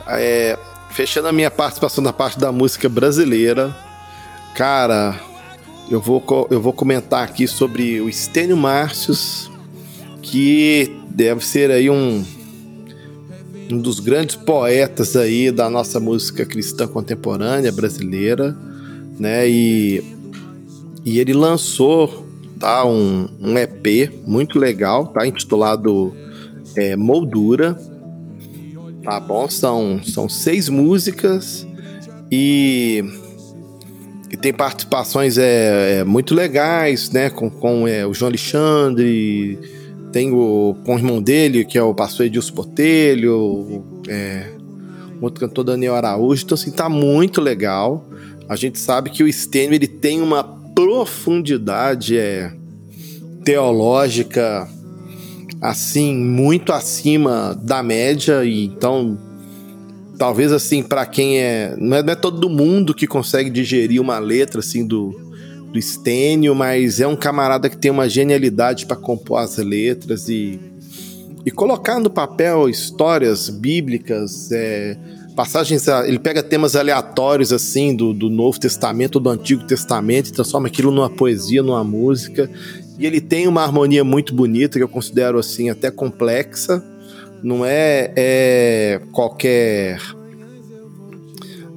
[0.09, 0.59] é,
[0.91, 3.77] fechando a minha participação na parte da música brasileira,
[4.55, 5.15] cara,
[5.91, 9.51] eu vou, eu vou comentar aqui sobre o Estênio Márcios,
[10.31, 12.25] que deve ser aí um,
[13.71, 18.57] um dos grandes poetas aí da nossa música cristã contemporânea brasileira,
[19.19, 19.49] né?
[19.49, 20.03] E,
[21.05, 22.27] e ele lançou
[22.59, 25.27] tá, um, um EP muito legal, tá?
[25.27, 26.15] Intitulado
[26.77, 27.79] é, Moldura.
[29.03, 29.49] Tá bom?
[29.49, 31.65] São, são seis músicas
[32.29, 33.05] e,
[34.33, 37.31] e tem participações é, é, muito legais, né?
[37.31, 39.76] Com, com é, o João Alexandre,
[40.17, 44.51] tem o, o irmão dele, que é o pastor Edilson Botelho, é,
[45.21, 46.43] outro cantor Daniel Araújo.
[46.43, 48.03] Então, assim, tá muito legal.
[48.49, 50.43] A gente sabe que o Stênio, ele tem uma
[50.75, 52.51] profundidade é,
[53.45, 54.67] teológica
[55.61, 59.19] assim muito acima da média e então
[60.19, 64.19] talvez assim para quem é não, é não é todo mundo que consegue digerir uma
[64.19, 65.26] letra assim do
[65.77, 70.59] do Stênio, mas é um camarada que tem uma genialidade para compor as letras e
[71.47, 74.97] e colocar no papel histórias bíblicas, é,
[75.37, 80.67] passagens, ele pega temas aleatórios assim do, do Novo Testamento, do Antigo Testamento, e transforma
[80.67, 82.51] aquilo numa poesia, numa música.
[82.99, 86.83] E ele tem uma harmonia muito bonita, que eu considero assim até complexa.
[87.45, 90.01] Não é, é qualquer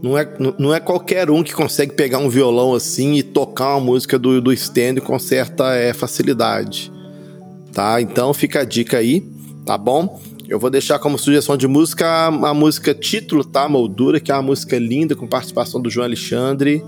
[0.02, 3.86] não é, não é qualquer um que consegue pegar um violão assim e tocar uma
[3.86, 6.92] música do, do stand com certa é, facilidade.
[7.74, 8.02] Tá?
[8.02, 9.28] Então fica a dica aí,
[9.66, 10.20] tá bom?
[10.48, 13.70] Eu vou deixar como sugestão de música a, a música título, tá?
[13.70, 16.84] Moldura, que é uma música linda com participação do João Alexandre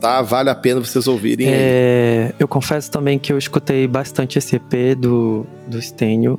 [0.00, 0.22] tá?
[0.22, 1.46] Vale a pena vocês ouvirem.
[1.50, 6.38] É, eu confesso também que eu escutei bastante esse EP do, do Stênio.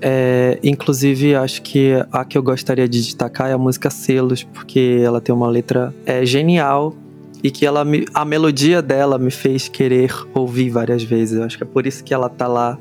[0.00, 5.00] É, inclusive, acho que a que eu gostaria de destacar é a música Selos, porque
[5.02, 6.94] ela tem uma letra é, genial
[7.42, 11.38] e que ela me, a melodia dela me fez querer ouvir várias vezes.
[11.38, 12.78] Eu acho que é por isso que ela tá lá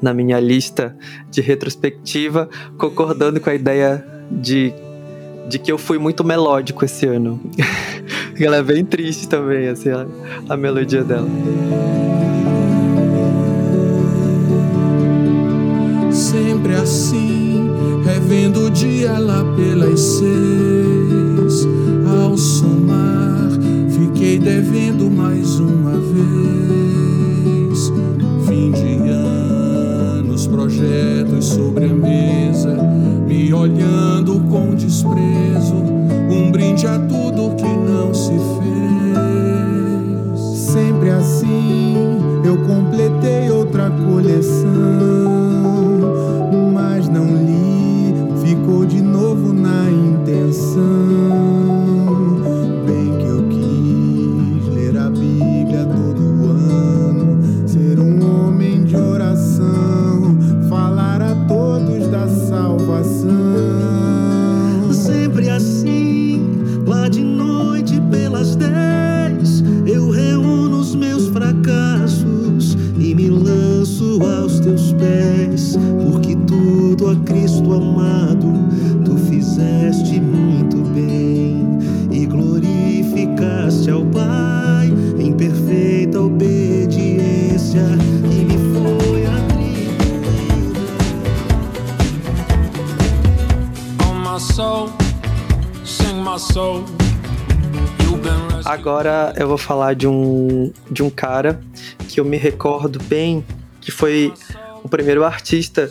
[0.00, 0.96] na minha lista
[1.30, 2.48] de retrospectiva,
[2.78, 4.72] concordando com a ideia de,
[5.48, 7.40] de que eu fui muito melódico esse ano.
[8.40, 10.06] ela é bem triste também, assim, a,
[10.48, 11.28] a melodia dela.
[16.16, 17.70] Sempre assim,
[18.02, 21.68] revendo o dia lá pelas seis.
[22.06, 23.50] Ao somar,
[23.90, 27.92] fiquei devendo mais uma vez.
[28.46, 32.74] Fim de anos, projetos sobre a mesa,
[33.26, 35.84] me olhando com desprezo.
[36.30, 38.46] Um brinde a tudo que não se fez.
[40.72, 41.85] Sempre assim,
[99.66, 101.60] falar de um, de um cara
[102.08, 103.44] que eu me recordo bem,
[103.80, 104.32] que foi
[104.84, 105.90] o primeiro artista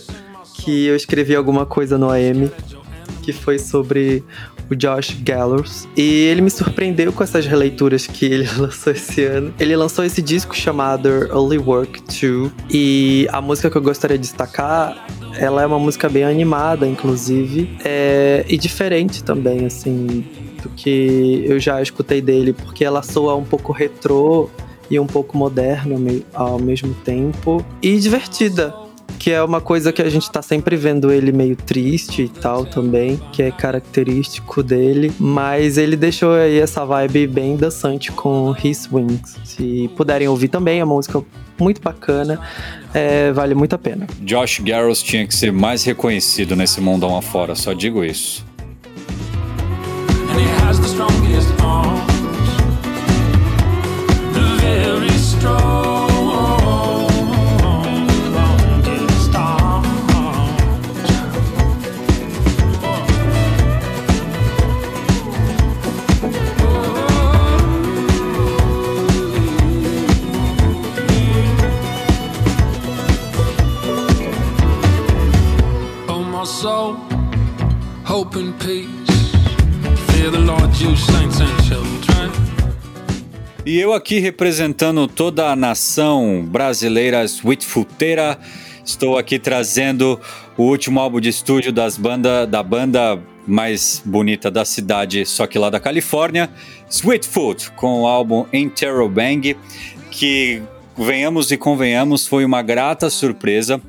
[0.53, 2.49] que eu escrevi alguma coisa no AM,
[3.21, 4.23] que foi sobre
[4.69, 5.89] o Josh Gallows.
[5.95, 9.53] E ele me surpreendeu com essas releituras que ele lançou esse ano.
[9.59, 14.21] Ele lançou esse disco chamado Early Work 2 e a música que eu gostaria de
[14.21, 15.05] destacar,
[15.37, 20.25] ela é uma música bem animada, inclusive, é, e diferente também, assim,
[20.65, 24.49] do que eu já escutei dele, porque ela soa um pouco retrô
[24.89, 28.73] e um pouco moderna ao me- ao mesmo tempo e divertida.
[29.19, 32.65] Que é uma coisa que a gente tá sempre vendo ele meio triste e tal
[32.65, 35.11] também, que é característico dele.
[35.19, 39.37] Mas ele deixou aí essa vibe bem dançante com His Wings.
[39.45, 41.23] Se puderem ouvir também, é uma música
[41.59, 42.39] muito bacana,
[42.93, 44.05] é, vale muito a pena.
[44.21, 48.45] Josh Garros tinha que ser mais reconhecido nesse mundão afora, só digo isso.
[50.65, 51.64] And he has the strongest
[83.85, 88.39] eu aqui representando toda a nação brasileira Sweetfooteira,
[88.83, 90.19] estou aqui trazendo
[90.57, 95.59] o último álbum de estúdio das banda, da banda mais bonita da cidade, só que
[95.59, 96.49] lá da Califórnia,
[96.89, 99.55] Sweetfoot, com o álbum Interrobang,
[100.09, 100.63] que
[100.97, 103.81] venhamos e convenhamos, foi uma grata surpresa.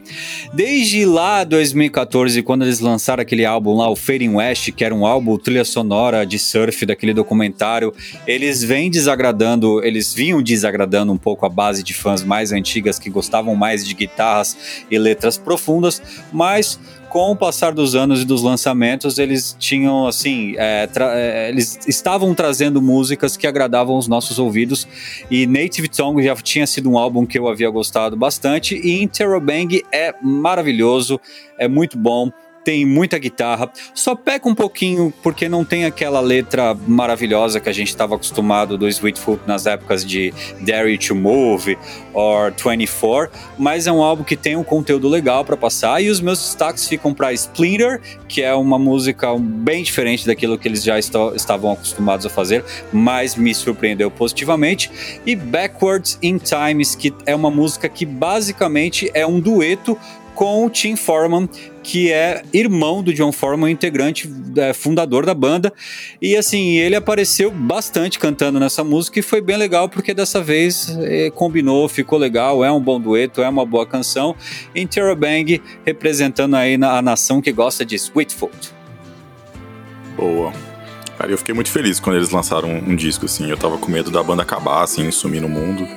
[0.53, 5.07] Desde lá 2014, quando eles lançaram aquele álbum lá, o Fading West, que era um
[5.07, 7.93] álbum trilha sonora de surf daquele documentário,
[8.27, 13.11] eles vêm desagradando, eles vinham desagradando um pouco a base de fãs mais antigas que
[13.11, 14.57] gostavam mais de guitarras
[14.91, 20.55] e letras profundas, mas com o passar dos anos e dos lançamentos, eles tinham assim,
[20.57, 24.87] é, é, eles estavam trazendo músicas que agradavam os nossos ouvidos.
[25.31, 28.75] E Native Tongue já tinha sido um álbum que eu havia gostado bastante.
[28.77, 31.21] E Interrobang é maravilhoso,
[31.59, 32.31] é muito bom
[32.67, 37.73] tem muita guitarra, só peca um pouquinho porque não tem aquela letra maravilhosa que a
[37.73, 41.79] gente estava acostumado do Sweetfoot nas épocas de Dare to Move
[42.13, 46.21] or 24, mas é um álbum que tem um conteúdo legal para passar e os
[46.21, 50.99] meus destaques ficam para Splinter, que é uma música bem diferente daquilo que eles já
[50.99, 54.91] estavam acostumados a fazer, mas me surpreendeu positivamente,
[55.25, 59.97] e Backwards in Times, que é uma música que basicamente é um dueto
[60.37, 61.49] com o Tim Foreman,
[61.83, 65.73] que é irmão do John Foreman, integrante, é, fundador da banda.
[66.21, 70.95] E assim, ele apareceu bastante cantando nessa música e foi bem legal porque dessa vez
[71.01, 74.37] é, combinou, ficou legal, é um bom dueto, é uma boa canção.
[74.75, 78.75] Interrobang representando aí na, a nação que gosta de Sweetfoot.
[80.17, 80.53] Boa.
[81.17, 83.49] Cara, eu fiquei muito feliz quando eles lançaram um, um disco, assim.
[83.49, 85.89] Eu tava com medo da banda acabar, assim, sumir no mundo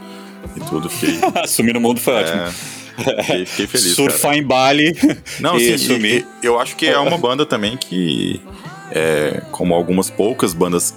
[0.56, 0.90] e tudo.
[0.90, 1.20] Fiquei...
[1.46, 2.79] sumir no mundo foi É, ótimo.
[3.26, 3.96] Fiquei, fiquei feliz.
[3.96, 4.38] Surfar cara.
[4.38, 4.98] em Bali
[5.40, 8.42] Não, e sim, e- e eu acho que é uma banda também que,
[8.92, 10.94] é, como algumas poucas bandas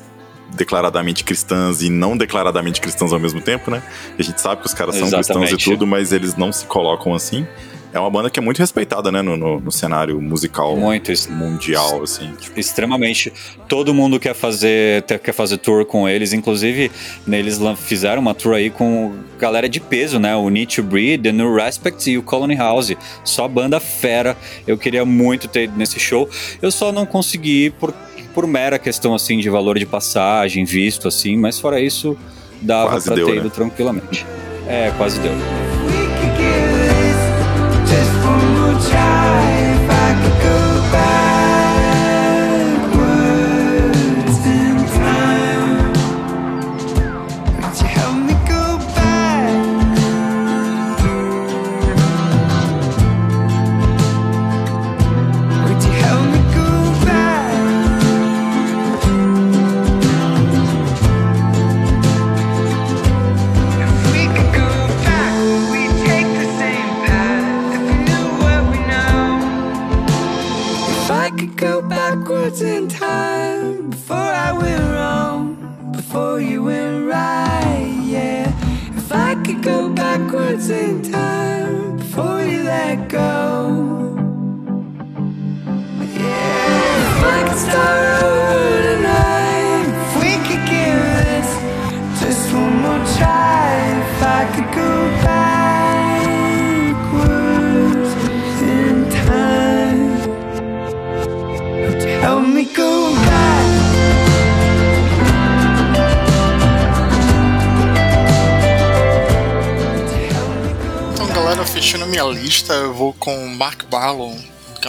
[0.54, 3.82] declaradamente cristãs e não declaradamente cristãs ao mesmo tempo, né?
[4.18, 5.64] A gente sabe que os caras são cristãos e Exatamente.
[5.64, 7.46] tudo, mas eles não se colocam assim.
[7.94, 12.02] É uma banda que é muito respeitada, né, no, no- no cenário musical Muito, mundial,
[12.02, 12.32] assim.
[12.56, 13.30] extremamente.
[13.68, 16.32] Todo mundo quer fazer, quer fazer tour com eles.
[16.32, 16.90] Inclusive,
[17.26, 20.34] né, eles fizeram uma tour aí com galera de peso, né?
[20.34, 22.92] O Need to Breed, The New Respect e o Colony House.
[23.24, 24.38] Só banda fera.
[24.66, 26.26] Eu queria muito ter ido nesse show.
[26.62, 27.92] Eu só não consegui por,
[28.34, 31.36] por mera questão assim de valor de passagem, visto assim.
[31.36, 32.16] Mas fora isso,
[32.62, 33.38] dava Quase pra deu, ter né?
[33.40, 34.24] ido tranquilamente.
[34.66, 35.32] É, quase deu.
[38.90, 39.21] One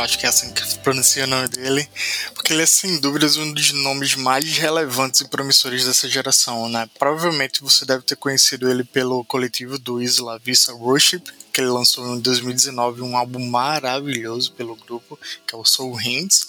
[0.04, 1.88] acho que é assim que pronuncia o nome dele,
[2.34, 6.89] porque ele é sem dúvidas um dos nomes mais relevantes e promissores dessa geração, né?
[6.99, 11.24] Provavelmente você deve ter conhecido ele pelo coletivo do Isla Vista Worship,
[11.54, 16.47] que ele lançou em 2019 um álbum maravilhoso pelo grupo, que é o Soul Hymns,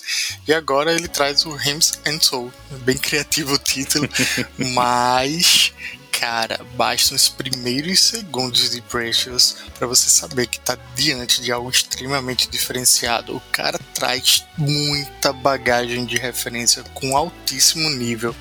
[0.48, 2.52] e agora ele traz o Hymns and Soul,
[2.84, 4.08] bem criativo o título,
[4.74, 5.72] mas
[6.18, 11.68] cara, bastam os primeiros segundos de Precious para você saber que tá diante de algo
[11.68, 13.36] extremamente diferenciado.
[13.36, 18.34] O cara traz muita bagagem de referência com altíssimo nível.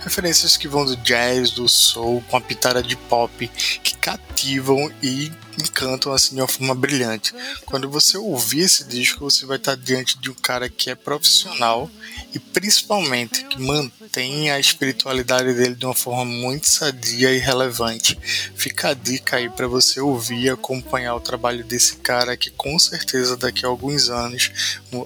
[0.00, 3.48] Referências que vão do jazz, do soul, com a pitada de pop,
[3.82, 7.34] que cativam e encantam assim de uma forma brilhante.
[7.64, 11.90] Quando você ouvir esse disco, você vai estar diante de um cara que é profissional
[12.34, 18.18] e principalmente que mantém a espiritualidade dele de uma forma muito sadia e relevante.
[18.54, 22.78] Fica a dica aí para você ouvir e acompanhar o trabalho desse cara que com
[22.78, 24.50] certeza daqui a alguns anos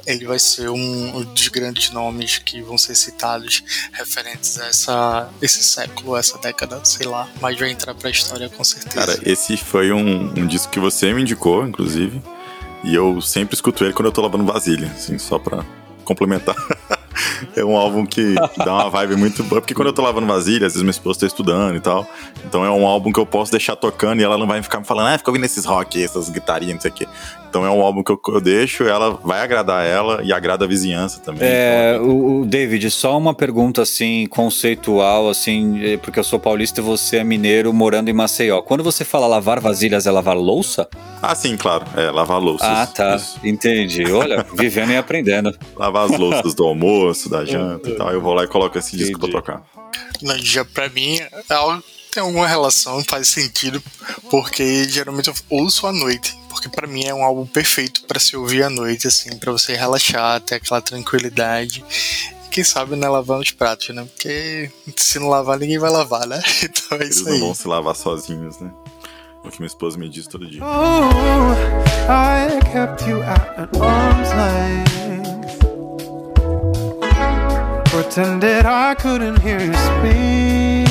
[0.07, 5.63] ele vai ser um dos grandes nomes que vão ser citados referentes a essa, esse
[5.63, 8.95] século, essa década, sei lá, mas vai entrar pra história com certeza.
[8.95, 12.21] Cara, esse foi um, um disco que você me indicou, inclusive.
[12.83, 15.65] E eu sempre escuto ele quando eu tô lavando vasilha, assim, só pra
[16.05, 16.57] complementar.
[17.55, 19.61] é um álbum que dá uma vibe muito boa.
[19.61, 22.09] Porque quando eu tô lavando vasilha, às vezes minha esposa tá estudando e tal.
[22.45, 24.87] Então é um álbum que eu posso deixar tocando e ela não vai ficar me
[24.87, 27.09] falando, ah, fica ouvindo esses rock, essas guitarrinhas, não sei o quê.
[27.51, 30.69] Então é um álbum que eu, eu deixo, ela vai agradar ela e agrada a
[30.69, 31.43] vizinhança também.
[31.43, 36.39] É, Então, o, o David, só uma pergunta assim, conceitual, assim, eh, porque eu sou
[36.39, 38.63] paulista e você é mineiro morando em Maceió.
[38.63, 40.89] Quando você fala lavar vasilhas, é lavar louça?
[41.21, 41.85] Ah, sim, claro.
[41.97, 42.69] É, lavar louças.
[42.69, 43.17] Ah, tá.
[43.17, 43.39] Isso.
[43.43, 44.05] Entendi.
[44.13, 45.53] Olha, vivendo e aprendendo.
[45.77, 48.11] Lavar as louças do almoço, da janta e tal.
[48.13, 49.45] Eu vou lá e coloco esse disco pra Entendi.
[49.45, 49.63] tocar.
[50.23, 53.83] Não, já pra mim é algo tem alguma relação, faz sentido,
[54.31, 56.39] porque geralmente eu ouço à noite.
[56.49, 59.75] Porque pra mim é um álbum perfeito pra se ouvir à noite, assim, pra você
[59.77, 61.85] relaxar, ter aquela tranquilidade.
[62.47, 64.05] E quem sabe não é lavando os pratos, né?
[64.05, 66.43] Porque se não lavar, ninguém vai lavar, né?
[66.63, 67.41] Então é Eles isso não aí.
[67.41, 68.71] vão se lavar sozinhos, né?
[69.45, 70.61] É o que minha esposa me diz todo dia.
[70.63, 71.53] Oh,
[72.11, 74.91] I kept you at an arm's length.
[77.91, 80.90] Pretended I couldn't hear you speak.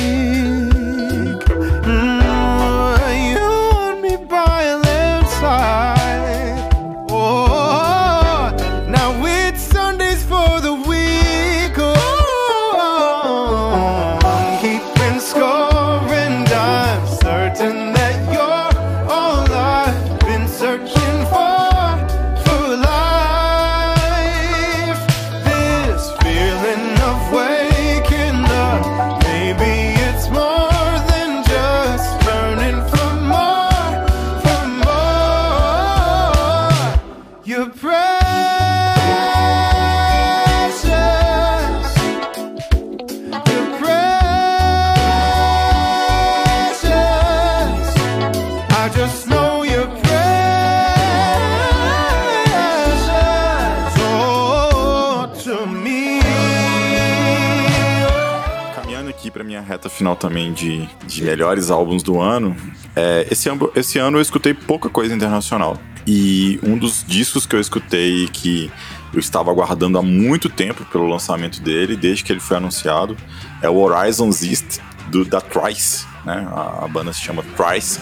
[59.80, 62.54] Reta final também de, de melhores álbuns do ano,
[62.94, 65.78] é, esse, ano, esse ano eu escutei pouca coisa internacional.
[66.06, 68.70] E um dos discos que eu escutei que
[69.12, 73.16] eu estava aguardando há muito tempo pelo lançamento dele, desde que ele foi anunciado,
[73.62, 76.06] é o Horizons East do, da Trice.
[76.24, 76.46] Né?
[76.52, 78.00] A, a banda se chama Trice.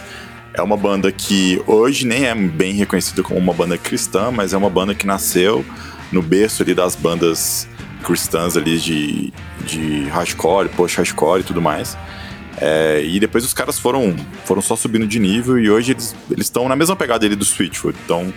[0.54, 4.56] É uma banda que hoje nem é bem reconhecida como uma banda cristã, mas é
[4.56, 5.64] uma banda que nasceu
[6.10, 7.68] no berço ali das bandas
[8.02, 9.32] cristãs ali de,
[9.64, 11.96] de hardcore, post-hardcore e tudo mais.
[12.60, 16.68] É, e depois os caras foram, foram só subindo de nível e hoje eles estão
[16.68, 17.96] na mesma pegada ali do Switchfoot.
[18.04, 18.32] Então,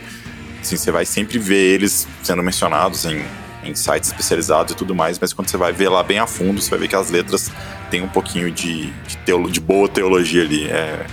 [0.62, 3.24] assim, você vai sempre ver eles sendo mencionados em,
[3.64, 6.62] em sites especializados e tudo mais, mas quando você vai ver lá bem a fundo,
[6.62, 7.52] você vai ver que as letras
[7.90, 10.66] têm um pouquinho de, de, teolo, de boa teologia ali.
[10.66, 11.06] É,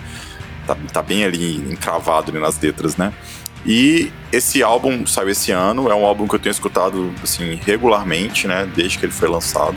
[0.67, 3.13] tá, tá bem ali encravado ali nas letras, né?
[3.67, 8.47] E esse álbum saiu esse ano, é um álbum que eu tenho escutado assim regularmente,
[8.47, 9.77] né, desde que ele foi lançado.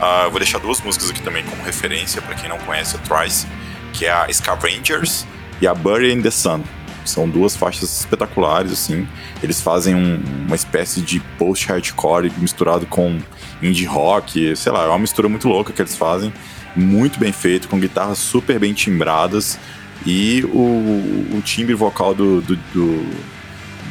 [0.00, 2.98] Uh, eu vou deixar duas músicas aqui também como referência para quem não conhece a
[2.98, 3.46] Trice,
[3.92, 5.26] que é a Scavengers
[5.60, 6.62] e a Bury in the Sun.
[7.04, 9.06] São duas faixas espetaculares, assim.
[9.42, 13.18] Eles fazem um, uma espécie de post-hardcore misturado com
[13.62, 16.32] indie rock, sei lá, é uma mistura muito louca que eles fazem.
[16.74, 19.58] Muito bem feito, com guitarras super bem timbradas.
[20.06, 23.04] E o, o timbre vocal do, do, do,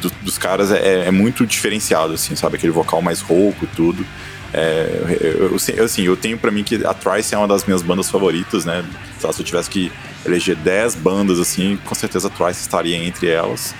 [0.00, 2.56] do dos caras é, é, muito diferenciado, assim, sabe?
[2.56, 4.06] Aquele vocal mais rouco e tudo.
[4.52, 7.82] É, eu, eu, assim, eu tenho para mim que a Trice é uma das minhas
[7.82, 8.84] bandas favoritas, né?
[9.18, 9.90] Se eu tivesse que
[10.24, 13.74] eleger 10 bandas, assim, com certeza a Trice estaria entre elas.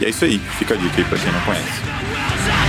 [0.00, 2.63] E é isso aí, fica a dica aí pra quem não conhece.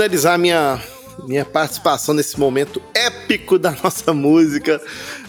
[0.00, 0.80] Finalizar minha,
[1.28, 4.80] minha participação nesse momento épico da nossa música,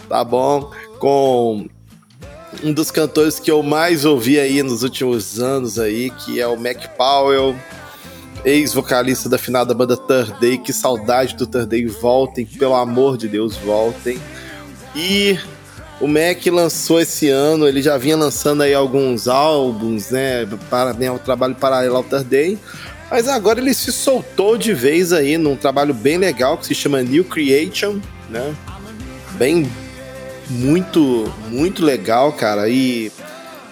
[0.08, 0.70] tá bom?
[0.98, 1.68] Com
[2.64, 6.56] um dos cantores que eu mais ouvi aí nos últimos anos aí, que é o
[6.56, 7.54] Mac Powell,
[8.46, 10.56] ex-vocalista da finada banda Third Day.
[10.56, 14.18] Que saudade do Third Day, voltem, pelo amor de Deus, voltem.
[14.96, 15.38] E
[16.00, 21.10] o Mac lançou esse ano, ele já vinha lançando aí alguns álbuns, né, para né,
[21.10, 22.58] o trabalho paralelo ao Third Day.
[23.12, 27.02] Mas agora ele se soltou de vez aí num trabalho bem legal que se chama
[27.02, 28.00] New Creation,
[28.30, 28.56] né?
[29.32, 29.70] Bem
[30.48, 32.70] muito, muito legal, cara.
[32.70, 33.12] E,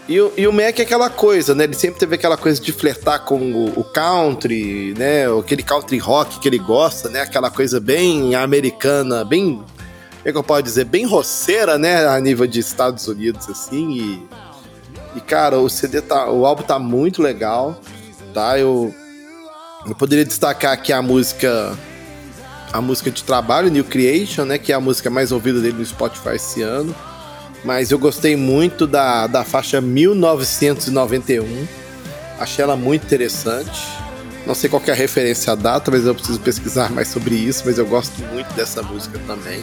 [0.06, 1.64] e, e o Mac é aquela coisa, né?
[1.64, 5.24] Ele sempre teve aquela coisa de flertar com o, o country, né?
[5.38, 7.22] Aquele country rock que ele gosta, né?
[7.22, 9.54] Aquela coisa bem americana, bem.
[9.54, 9.66] Como
[10.22, 10.84] é que eu posso dizer?
[10.84, 12.06] Bem roceira, né?
[12.06, 13.90] A nível de Estados Unidos, assim.
[13.90, 14.28] E,
[15.16, 16.30] e cara, o CD tá.
[16.30, 17.80] O álbum tá muito legal,
[18.34, 18.58] tá?
[18.58, 18.94] Eu,
[19.86, 21.76] eu poderia destacar aqui a música
[22.72, 24.58] a música de trabalho, New Creation, né?
[24.58, 26.94] Que é a música mais ouvida dele no Spotify esse ano.
[27.64, 31.66] Mas eu gostei muito da, da faixa 1991.
[32.38, 33.86] Achei ela muito interessante.
[34.46, 37.64] Não sei qual é a referência à data, mas eu preciso pesquisar mais sobre isso.
[37.66, 39.62] Mas eu gosto muito dessa música também.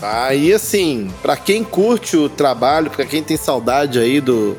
[0.00, 0.32] Tá?
[0.32, 4.56] E assim, pra quem curte o trabalho, pra quem tem saudade aí do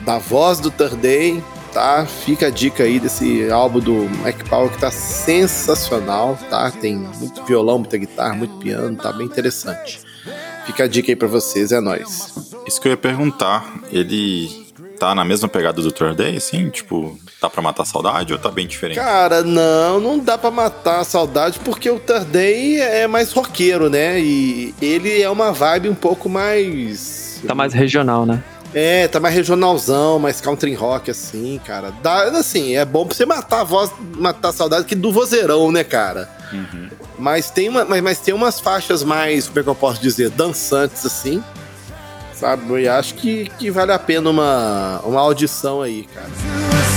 [0.00, 1.42] da voz do Third Day,
[1.72, 2.06] tá?
[2.06, 3.92] Fica a dica aí desse álbum do
[4.24, 6.70] Mike Powell que tá sensacional, tá?
[6.70, 10.00] Tem muito violão, muita guitarra, muito piano, tá bem interessante.
[10.66, 12.34] Fica a dica aí pra vocês, é nóis.
[12.66, 14.62] Isso que eu ia perguntar, ele
[14.98, 16.70] tá na mesma pegada do Third Day, assim?
[16.70, 18.96] Tipo, tá pra matar a saudade ou tá bem diferente?
[18.96, 23.90] Cara, não, não dá pra matar a saudade porque o Third Day é mais roqueiro,
[23.90, 24.20] né?
[24.20, 27.42] E ele é uma vibe um pouco mais.
[27.44, 28.44] Tá mais regional, né?
[28.74, 31.92] É, tá mais regionalzão, mais country rock, assim, cara.
[32.02, 35.70] Dá, assim, é bom pra você matar a voz, matar a saudade que do vozeirão,
[35.70, 36.28] né, cara?
[37.18, 40.30] Mas tem, uma, mas, mas tem umas faixas mais, como é que eu posso dizer,
[40.30, 41.42] dançantes, assim.
[42.34, 42.80] Sabe?
[42.80, 46.91] E acho que, que vale a pena uma, uma audição aí, cara.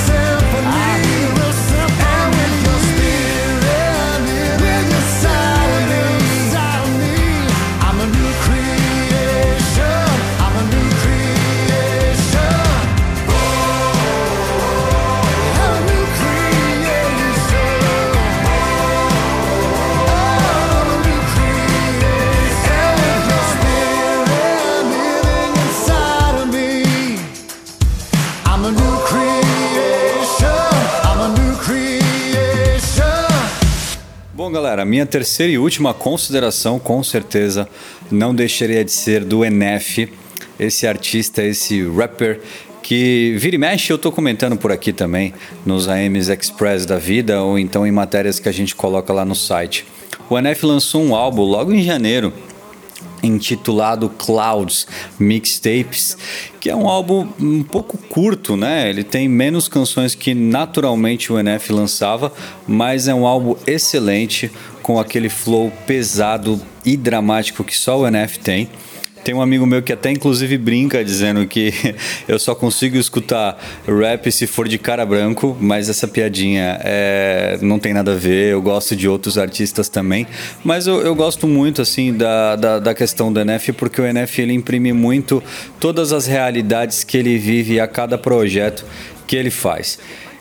[34.55, 37.67] Galera, minha terceira e última consideração, com certeza,
[38.09, 40.09] não deixaria de ser do NF,
[40.57, 42.39] esse artista, esse rapper
[42.81, 45.33] que vira e mexe, eu tô comentando por aqui também,
[45.65, 49.35] nos AMs Express da vida, ou então em matérias que a gente coloca lá no
[49.35, 49.85] site.
[50.29, 52.31] O NF lançou um álbum logo em janeiro,
[53.26, 54.88] intitulado Clouds
[55.19, 56.17] Mixtapes,
[56.59, 58.89] que é um álbum um pouco curto, né?
[58.89, 62.32] Ele tem menos canções que naturalmente o NF lançava,
[62.67, 64.51] mas é um álbum excelente
[64.82, 68.69] com aquele flow pesado e dramático que só o NF tem.
[69.26, 71.73] Tem um amigo meu que até inclusive brinca dizendo que
[72.30, 77.80] eu só consigo escutar rap se for de cara branco, mas essa piadinha é, não
[77.80, 78.51] tem nada a ver.
[78.51, 80.28] Eu gosto de outros artistas também,
[80.63, 84.43] mas eu, eu gosto muito assim da, da, da questão do NF porque o NF
[84.43, 85.41] ele imprime muito
[85.80, 88.86] todas as realidades que ele vive a cada projeto
[89.26, 89.97] que ele faz.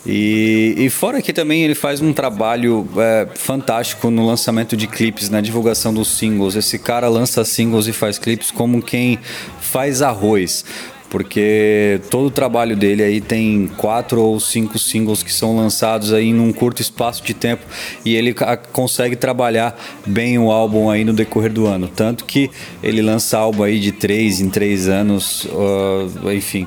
[0.07, 5.30] E, e fora que também ele faz um trabalho é, fantástico no lançamento de clipes,
[5.30, 6.57] na divulgação dos singles.
[6.57, 9.18] Esse cara lança singles e faz clipes como quem
[9.61, 10.64] faz arroz.
[11.09, 16.32] Porque todo o trabalho dele aí tem quatro ou cinco singles que são lançados aí
[16.32, 17.62] num curto espaço de tempo
[18.05, 18.34] e ele
[18.72, 21.86] consegue trabalhar bem o álbum aí no decorrer do ano.
[21.86, 22.50] Tanto que
[22.82, 26.66] ele lança álbum aí de três em três anos, ah, enfim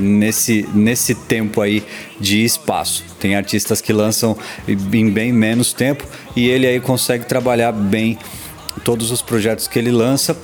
[0.00, 1.82] nesse, nesse tempo aí
[2.20, 3.04] de espaço.
[3.18, 4.36] Tem artistas que lançam
[4.68, 6.04] em bem menos tempo
[6.34, 8.18] e ele aí consegue trabalhar bem
[8.84, 10.36] todos os projetos que ele lança.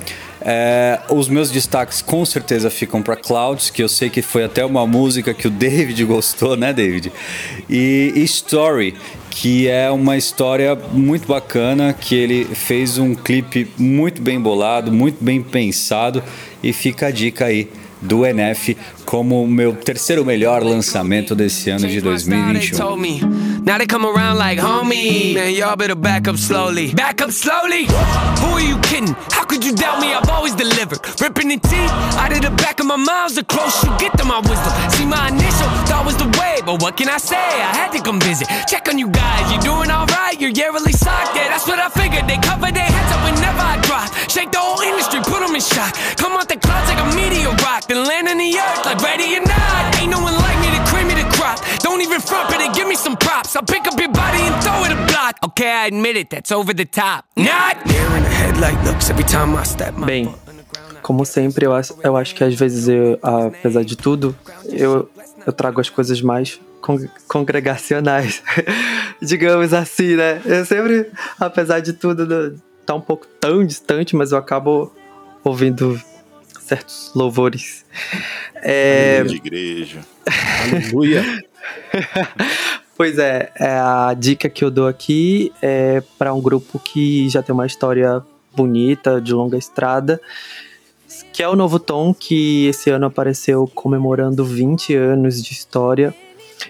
[0.44, 4.64] É, os meus destaques com certeza ficam para Clouds, que eu sei que foi até
[4.64, 7.12] uma música que o David gostou, né, David?
[7.70, 8.96] E, e Story,
[9.30, 15.22] que é uma história muito bacana, que ele fez um clipe muito bem bolado, muito
[15.22, 16.22] bem pensado,
[16.60, 17.68] e fica a dica aí
[18.03, 23.20] do NF como o meu terceiro melhor lançamento desse ano de Changed my style, they
[23.20, 23.41] 2021.
[23.64, 25.34] Now they come around like homie.
[25.34, 26.92] Man, y'all better back up slowly.
[26.92, 27.86] Back up slowly.
[27.86, 29.14] Who are you kidding?
[29.30, 30.12] How could you doubt me?
[30.12, 30.98] I've always delivered.
[31.20, 33.36] Ripping the teeth out of the back of my mouth.
[33.36, 34.72] The close you get to my wisdom.
[34.90, 37.38] See my initial thought was the way, but what can I say?
[37.38, 38.48] I had to come visit.
[38.66, 39.52] Check on you guys.
[39.52, 40.40] You doing alright?
[40.40, 41.36] You're yearly socked.
[41.36, 42.26] Yeah, that's what I figured.
[42.26, 44.10] They cover their heads up whenever I drop.
[44.28, 45.94] Shake the whole industry, put them in shock.
[46.18, 49.38] Come out the clouds like a meteor rock, then land on the earth like ready
[49.38, 49.61] or not.
[51.82, 53.56] Don't even front, give me some props.
[53.56, 55.36] I'll pick up your body and throw it a block.
[55.44, 57.24] Okay, I admit it, that's over the top.
[57.36, 60.34] Not there in the headlight looks every time I step my Bem,
[61.02, 64.36] Como sempre, eu acho, eu acho que às vezes, eu, apesar de tudo,
[64.68, 65.10] eu,
[65.44, 68.40] eu trago as coisas mais con- congregacionais,
[69.20, 70.40] digamos assim, né?
[70.44, 71.10] Eu sempre,
[71.40, 72.56] apesar de tudo, né,
[72.86, 74.92] tá um pouco tão distante, mas eu acabo
[75.42, 76.00] ouvindo
[76.60, 77.84] certos louvores.
[78.54, 80.00] É, De igreja.
[80.70, 81.42] Aleluia.
[82.94, 87.42] Pois é, é, a dica que eu dou aqui é para um grupo que já
[87.42, 88.22] tem uma história
[88.54, 90.20] bonita, de longa estrada,
[91.32, 96.14] que é o Novo Tom, que esse ano apareceu comemorando 20 anos de história.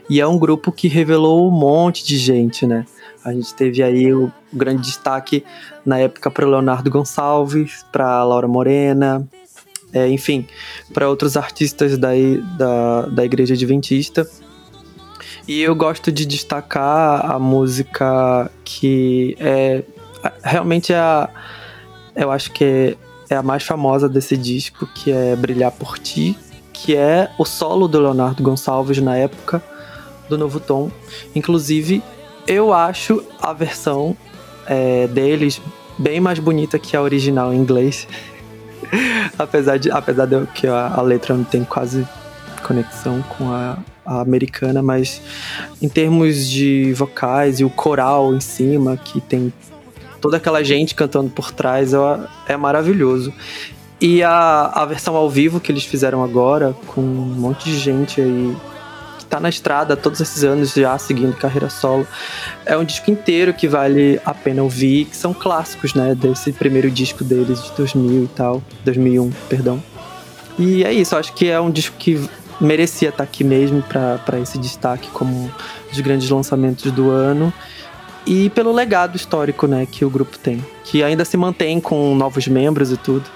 [0.09, 2.86] E é um grupo que revelou um monte de gente, né?
[3.24, 5.45] A gente teve aí o grande destaque
[5.84, 9.28] na época para Leonardo Gonçalves, para Laura Morena,
[9.93, 10.47] é, enfim,
[10.95, 14.26] para outros artistas daí, da, da Igreja Adventista.
[15.47, 19.83] E eu gosto de destacar a música que é
[20.43, 21.28] realmente é a,
[22.14, 22.97] eu acho que é,
[23.30, 26.39] é a mais famosa desse disco, que é Brilhar por Ti,
[26.72, 29.62] que é o solo do Leonardo Gonçalves na época
[30.28, 30.91] do Novo Tom.
[31.35, 32.03] Inclusive,
[32.47, 34.16] eu acho a versão
[34.66, 35.61] é, deles
[35.99, 38.07] bem mais bonita que a original em inglês.
[39.39, 42.07] apesar de, apesar de que a, a letra não tem quase
[42.66, 45.20] conexão com a americana, mas
[45.80, 49.53] em termos de vocais e o coral em cima, que tem
[50.20, 51.92] toda aquela gente cantando por trás,
[52.46, 53.32] é maravilhoso.
[54.00, 58.20] E a, a versão ao vivo que eles fizeram agora, com um monte de gente
[58.20, 58.57] aí
[59.18, 62.07] que tá na estrada todos esses anos já seguindo carreira solo,
[62.66, 66.90] é um disco inteiro que vale a pena ouvir, que são clássicos, né, desse primeiro
[66.90, 69.82] disco deles de 2000 e tal, 2001, perdão.
[70.59, 72.28] E é isso, acho que é um disco que
[72.61, 75.50] merecia estar aqui mesmo para esse destaque como um
[75.90, 77.53] dos grandes lançamentos do ano.
[78.24, 82.46] E pelo legado histórico né, que o grupo tem, que ainda se mantém com novos
[82.46, 83.28] membros e tudo.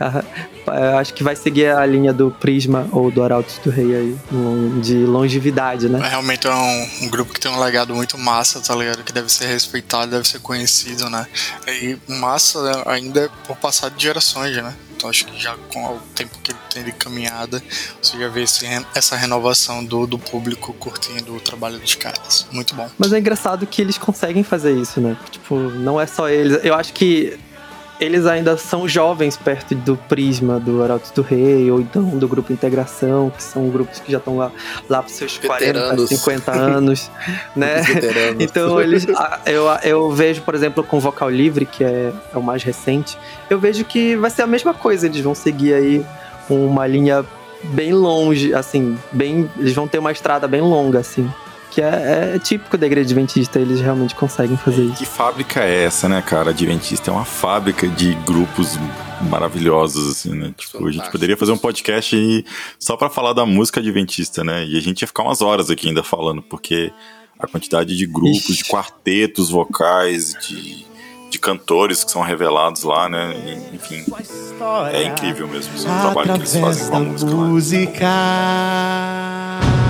[0.66, 4.16] Ah, acho que vai seguir a linha do Prisma ou do Arautos do Rei aí,
[4.80, 6.00] de longevidade, né?
[6.06, 9.02] Realmente é um, um grupo que tem um legado muito massa, tá ligado?
[9.02, 11.26] Que deve ser respeitado, deve ser conhecido, né?
[11.66, 14.72] E massa ainda é por passar de gerações, né?
[15.00, 17.62] Então acho que já com o tempo que ele tem de caminhada,
[18.02, 22.46] você já vê esse essa renovação do, do público curtindo o trabalho dos caras.
[22.52, 22.86] Muito bom.
[22.98, 25.16] Mas é engraçado que eles conseguem fazer isso, né?
[25.30, 26.62] Tipo, não é só eles.
[26.62, 27.38] Eu acho que
[28.00, 32.52] eles ainda são jovens perto do Prisma, do Arautos do Rei, ou então do Grupo
[32.52, 34.50] Integração, que são grupos que já estão lá,
[34.88, 36.08] lá pros seus 40, Veteranos.
[36.08, 37.10] 50 anos,
[37.54, 37.82] né?
[38.38, 39.06] Então eles.
[39.44, 43.18] Eu, eu vejo, por exemplo, com o Vocal Livre, que é, é o mais recente,
[43.50, 45.06] eu vejo que vai ser a mesma coisa.
[45.06, 46.06] Eles vão seguir aí
[46.48, 47.24] uma linha
[47.64, 49.50] bem longe, assim, bem.
[49.58, 51.30] Eles vão ter uma estrada bem longa, assim.
[51.70, 54.96] Que é, é típico da igreja adventista, eles realmente conseguem fazer isso.
[54.96, 56.50] Que fábrica é essa, né, cara?
[56.50, 58.76] Adventista é uma fábrica de grupos
[59.28, 60.52] maravilhosos, assim, né?
[60.56, 61.12] Tipo, a gente Fantástico.
[61.12, 62.44] poderia fazer um podcast aí
[62.78, 64.64] só pra falar da música adventista, né?
[64.66, 66.92] E a gente ia ficar umas horas aqui ainda falando, porque
[67.38, 68.64] a quantidade de grupos, Ixi.
[68.64, 70.84] de quartetos vocais, de,
[71.30, 73.32] de cantores que são revelados lá, né?
[73.72, 74.04] E, enfim,
[74.92, 77.30] é incrível mesmo esse trabalho que eles fazem com a música.
[77.30, 77.36] Lá.
[77.36, 78.06] música.
[79.60, 79.89] Nossa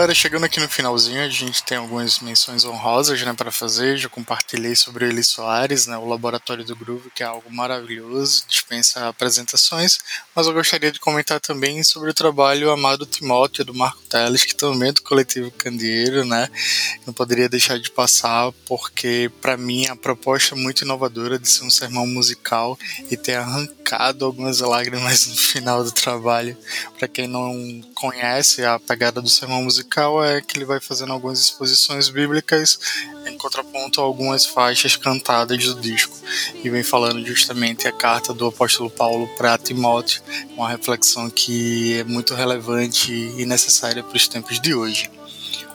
[0.00, 3.98] galera, chegando aqui no finalzinho, a gente tem algumas menções honrosas, né, para fazer.
[3.98, 9.08] Já compartilhei sobre Eli Soares, né, o Laboratório do Groove, que é algo maravilhoso, dispensa
[9.08, 9.98] apresentações.
[10.34, 14.54] Mas eu gostaria de comentar também sobre o trabalho Amado Timóteo, do Marco Teles, que
[14.54, 16.48] também é do coletivo Candeeiro, né.
[17.06, 21.62] Não poderia deixar de passar, porque para mim a proposta é muito inovadora de ser
[21.62, 22.78] um sermão musical
[23.10, 26.56] e ter arrancado algumas lágrimas no final do trabalho.
[26.98, 29.89] Para quem não conhece a pegada do sermão musical
[30.24, 32.78] é que ele vai fazendo algumas exposições bíblicas
[33.26, 36.16] em contraponto a algumas faixas cantadas do disco
[36.62, 40.22] e vem falando justamente a carta do apóstolo Paulo para Timóteo,
[40.56, 45.10] uma reflexão que é muito relevante e necessária para os tempos de hoje.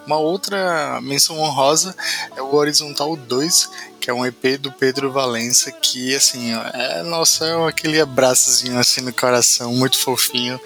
[0.05, 1.95] Uma outra menção honrosa
[2.37, 7.45] é o Horizontal 2, que é um EP do Pedro Valença, que assim, é, nossa,
[7.45, 10.59] é aquele abraçozinho assim no coração, muito fofinho,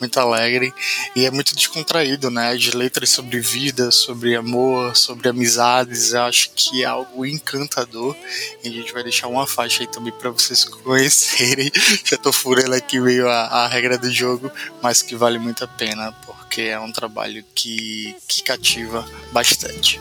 [0.00, 0.72] muito alegre
[1.14, 2.56] e é muito descontraído, né?
[2.56, 8.16] De letras sobre vida, sobre amor, sobre amizades, eu acho que é algo encantador.
[8.64, 11.70] E a gente vai deixar uma faixa aí também para vocês conhecerem.
[12.04, 14.50] Já tô furando aqui meio a, a regra do jogo,
[14.82, 20.00] mas que vale muito a pena, porque é um trabalho que, que cativa bastante.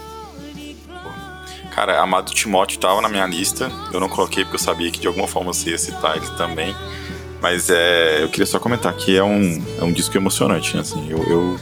[1.76, 3.70] Cara, Amado Timóteo tava na minha lista.
[3.92, 6.74] Eu não coloquei porque eu sabia que de alguma forma você ia citar ele também.
[7.42, 10.82] Mas é, eu queria só comentar que é um, é um disco emocionante, né?
[10.82, 11.60] Assim, eu, eu,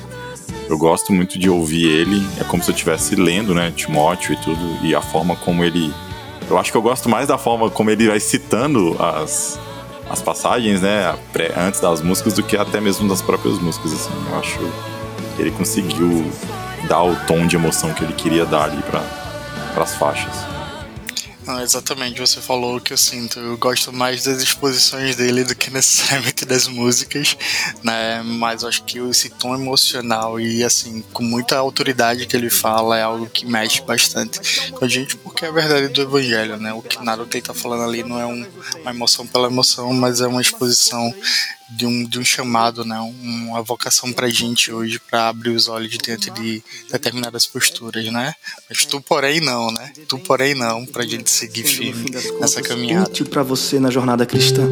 [0.70, 2.24] eu gosto muito de ouvir ele.
[2.40, 3.74] É como se eu estivesse lendo, né?
[3.76, 4.86] Timóteo e tudo.
[4.86, 5.92] E a forma como ele.
[6.48, 9.60] Eu acho que eu gosto mais da forma como ele vai citando as,
[10.12, 11.18] as passagens, né?
[11.32, 14.14] Pré, antes das músicas do que até mesmo das próprias músicas, assim.
[14.30, 16.32] Eu acho que ele conseguiu
[16.88, 19.02] dar o tom de emoção que ele queria dar ali pra,
[19.74, 20.34] pras faixas.
[21.46, 23.38] Não, exatamente, você falou o que eu sinto.
[23.38, 27.36] Eu gosto mais das exposições dele do que necessariamente das músicas,
[27.84, 28.22] né?
[28.24, 33.04] Mas acho que esse tom emocional e, assim, com muita autoridade que ele fala é
[33.04, 36.72] algo que mexe bastante com a gente, porque é a verdade do evangelho, né?
[36.74, 38.46] O que ele tá falando ali não é um,
[38.82, 41.14] uma emoção pela emoção, mas é uma exposição
[41.76, 43.00] de um, de um chamado, né?
[43.00, 48.34] uma vocação pra gente hoje para abrir os olhos diante de determinadas posturas, né?
[48.70, 49.92] Mas tu, porém, não, né?
[50.08, 53.10] Tu, porém, não, pra gente seguir firme nessa caminhada.
[53.10, 54.68] útil para você na jornada cristã.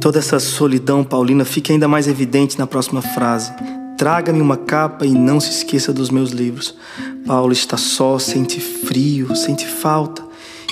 [0.00, 3.52] Toda essa solidão paulina fica ainda mais evidente na próxima frase.
[3.96, 6.74] Traga-me uma capa e não se esqueça dos meus livros.
[7.26, 10.22] Paulo está só, sente frio, sente falta.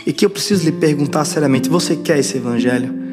[0.05, 3.12] E que eu preciso lhe perguntar seriamente: você quer esse evangelho?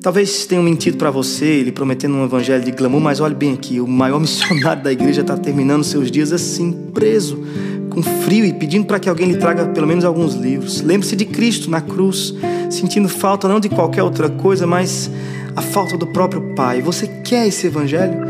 [0.00, 3.80] Talvez tenham mentido para você, ele prometendo um evangelho de glamour, mas olhe bem aqui:
[3.80, 7.42] o maior missionário da igreja está terminando seus dias assim, preso,
[7.90, 10.82] com frio e pedindo para que alguém lhe traga pelo menos alguns livros.
[10.82, 12.32] Lembre-se de Cristo na cruz,
[12.70, 15.10] sentindo falta não de qualquer outra coisa, mas
[15.56, 16.80] a falta do próprio Pai.
[16.80, 18.20] Você quer esse evangelho?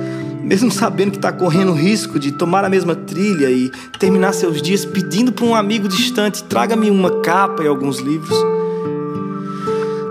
[0.42, 4.62] Mesmo sabendo que está correndo o risco de tomar a mesma trilha e terminar seus
[4.62, 8.38] dias pedindo para um amigo distante: traga-me uma capa e alguns livros.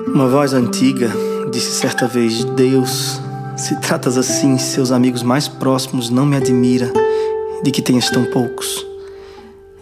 [0.06, 1.12] Uma voz antiga
[1.58, 3.20] disse certa vez: Deus,
[3.56, 6.94] se tratas assim, seus amigos mais próximos não me admira
[7.64, 8.86] de que tenhas tão poucos.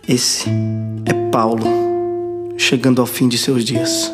[0.07, 0.49] Esse
[1.05, 1.65] é Paulo,
[2.57, 4.09] chegando ao fim de seus dias.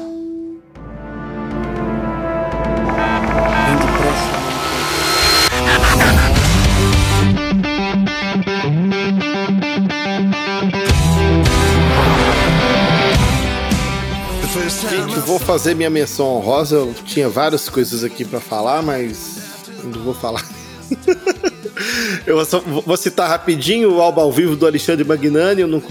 [15.32, 16.76] Vou fazer minha menção honrosa.
[16.76, 19.38] Eu tinha várias coisas aqui pra falar, mas
[19.84, 20.46] não vou falar.
[22.28, 25.64] eu só- vou citar rapidinho o álbum ao vivo do Alexandre Magnani.
[25.64, 25.82] Não...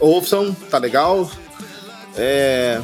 [0.00, 1.30] Ouçam, tá legal.
[2.16, 2.80] É,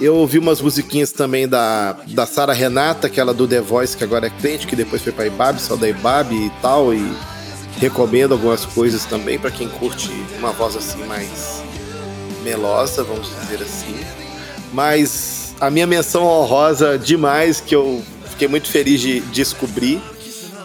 [0.00, 4.26] Eu ouvi umas musiquinhas também da, da Sara Renata, aquela do The Voice, que agora
[4.28, 6.94] é crente, que depois foi pra Ibabe, só da Ibabe e tal.
[6.94, 7.12] E
[7.78, 11.62] recomendo algumas coisas também pra quem curte uma voz assim mais
[12.42, 13.94] melosa, vamos dizer assim.
[14.72, 20.00] Mas a minha menção honrosa demais, que eu fiquei muito feliz de descobrir,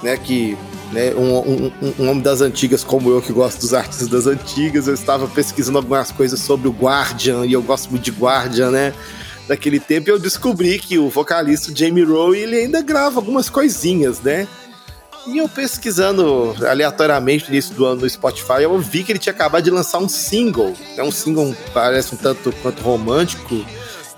[0.01, 0.57] né, que
[0.91, 4.87] né, um, um- um- homem das antigas como eu, que gosto dos artistas das antigas,
[4.87, 8.93] eu estava pesquisando algumas coisas sobre o Guardian, e eu gosto muito de Guardian, né,
[9.47, 14.47] daquele tempo, eu descobri que o vocalista Jamie Rowe, ele ainda grava algumas coisinhas, né,
[15.25, 19.33] e eu pesquisando aleatoriamente no início do ano no Spotify, eu vi que ele tinha
[19.33, 20.73] acabado de lançar um single.
[20.97, 23.65] É um single, parece um tanto quanto romântico,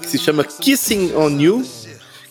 [0.06, 1.66] que se chama Kissing on You,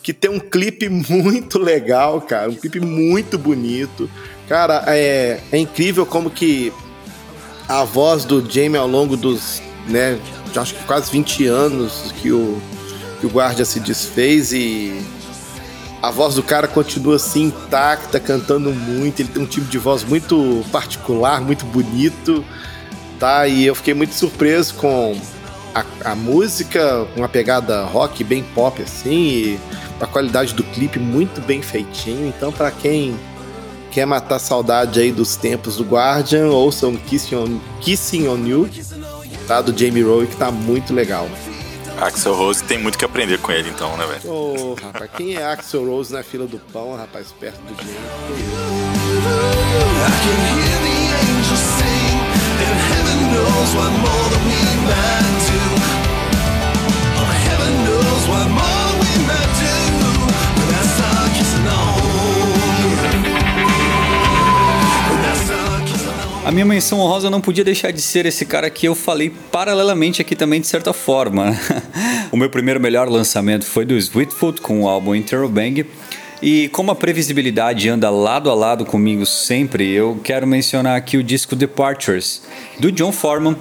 [0.01, 2.49] que tem um clipe muito legal, cara.
[2.49, 4.09] Um clipe muito bonito.
[4.47, 6.71] Cara, é, é incrível como que
[7.67, 10.19] a voz do Jamie ao longo dos, né,
[10.55, 12.61] acho que quase 20 anos que o,
[13.19, 15.03] que o Guardia se desfez e
[16.01, 19.21] A voz do cara continua assim intacta, cantando muito.
[19.21, 22.45] Ele tem um tipo de voz muito particular, muito bonito,
[23.19, 23.47] tá?
[23.47, 25.19] E eu fiquei muito surpreso com
[25.75, 29.59] a, a música, uma pegada rock bem pop assim, e
[29.99, 32.27] a qualidade do clipe muito bem feitinho.
[32.27, 33.19] Então, para quem
[33.91, 38.69] quer matar saudade aí dos tempos do Guardian, ouçam Kissing on, Kissing on You,
[39.47, 39.61] tá?
[39.61, 41.27] Do Jamie Rowe, que tá muito legal.
[41.97, 44.29] Axel Rose tem muito que aprender com ele, então, né, velho?
[44.29, 47.95] Ô, rapaz, quem é Axel Rose na fila do pão, rapaz, perto do Jamie?
[49.97, 50.97] I can hear the
[51.31, 52.19] angels sing,
[52.59, 55.34] and heaven knows what more that we
[66.45, 70.21] A minha menção honrosa não podia deixar de ser esse cara que eu falei paralelamente
[70.21, 71.57] aqui também, de certa forma.
[72.31, 75.83] o meu primeiro melhor lançamento foi do Sweetfoot com o álbum Interrobang.
[76.43, 81.23] E como a previsibilidade anda lado a lado comigo sempre, eu quero mencionar aqui o
[81.23, 82.43] disco Departures,
[82.79, 83.55] do John Foreman,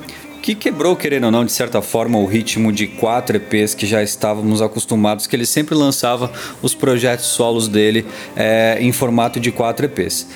[0.44, 4.02] que quebrou, querendo ou não, de certa forma, o ritmo de quatro EPs que já
[4.02, 6.30] estávamos acostumados, que ele sempre lançava
[6.60, 8.04] os projetos solos dele
[8.36, 10.26] é, em formato de quatro EPs.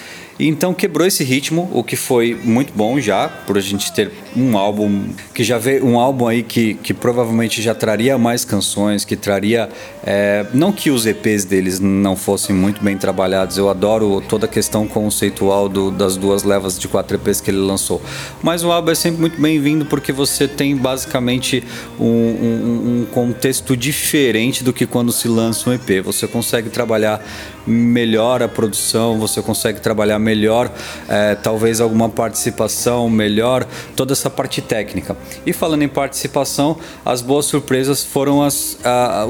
[0.40, 4.56] Então quebrou esse ritmo, o que foi muito bom já, por a gente ter um
[4.56, 9.16] álbum que já veio, um álbum aí que, que provavelmente já traria mais canções, que
[9.16, 9.68] traria.
[10.10, 14.48] é, não que os EPs deles não fossem muito bem trabalhados, eu adoro toda a
[14.48, 18.00] questão conceitual do- das duas levas de quatro EPs que ele lançou.
[18.42, 21.62] Mas o álbum é sempre muito bem-vindo porque você tem basicamente
[22.00, 26.00] um, um- um contexto diferente do que quando se lança um EP.
[26.02, 27.22] Você consegue trabalhar
[27.66, 30.70] melhor a produção, você consegue trabalhar melhor,
[31.08, 33.66] eh, talvez alguma participação melhor,
[33.96, 35.16] toda essa parte técnica.
[35.46, 38.78] E falando em participação, as boas surpresas foram as,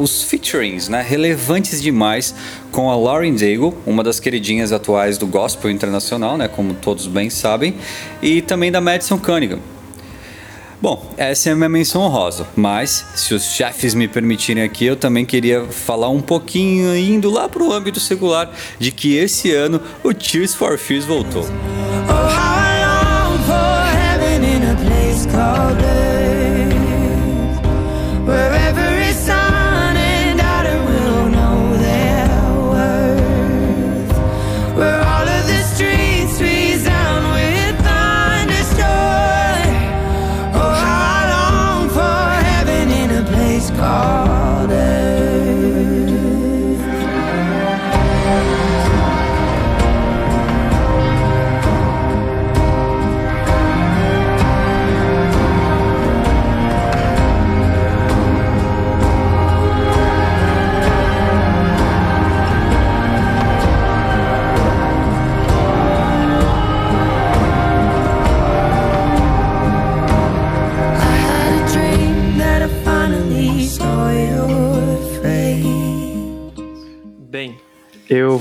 [0.01, 2.35] os featurings, né, relevantes demais
[2.73, 7.31] com a Lauren Daigle, uma das queridinhas atuais do gospel internacional, né, como todos bem
[7.31, 7.77] sabem,
[8.21, 9.78] e também da Madison Cunningham.
[10.81, 14.95] Bom, essa é a minha menção honrosa, mas se os chefes me permitirem aqui, eu
[14.95, 20.15] também queria falar um pouquinho, indo lá pro âmbito secular, de que esse ano o
[20.15, 21.45] Tears for Fears voltou.
[22.09, 22.49] Oh,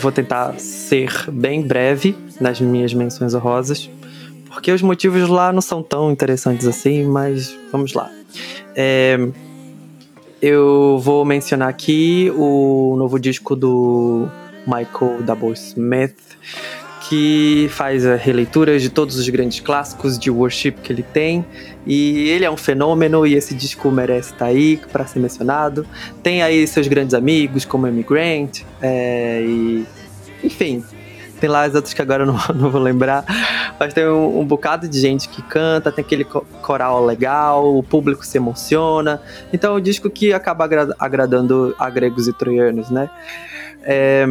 [0.07, 3.89] vou tentar ser bem breve nas minhas menções honrosas,
[4.47, 8.09] porque os motivos lá não são tão interessantes assim, mas vamos lá.
[8.73, 9.19] É,
[10.41, 14.29] eu vou mencionar aqui o novo disco do
[14.65, 16.15] Michael Double Smith,
[17.09, 21.45] que faz a releitura de todos os grandes clássicos de worship que ele tem.
[21.85, 25.85] E ele é um fenômeno e esse disco merece estar aí para ser mencionado.
[26.23, 29.85] Tem aí seus grandes amigos, como Amy Grant, é, e
[30.43, 30.83] enfim.
[31.39, 33.23] Tem lá os outros que agora eu não, não vou lembrar.
[33.79, 37.83] Mas tem um, um bocado de gente que canta, tem aquele co- coral legal, o
[37.83, 39.21] público se emociona.
[39.53, 43.07] Então é um disco que acaba agra- agradando a gregos e troianos, né?
[43.83, 44.25] É,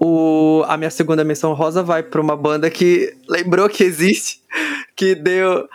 [0.00, 4.40] o, a minha segunda menção rosa vai para uma banda que lembrou que existe,
[4.94, 5.66] que deu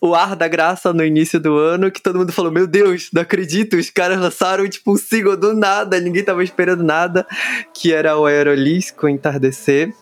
[0.00, 3.22] o ar da graça no início do ano, que todo mundo falou: Meu Deus, não
[3.22, 7.26] acredito, os caras lançaram tipo um single do nada, ninguém tava esperando nada,
[7.72, 9.92] que era o Aerolis com Entardecer.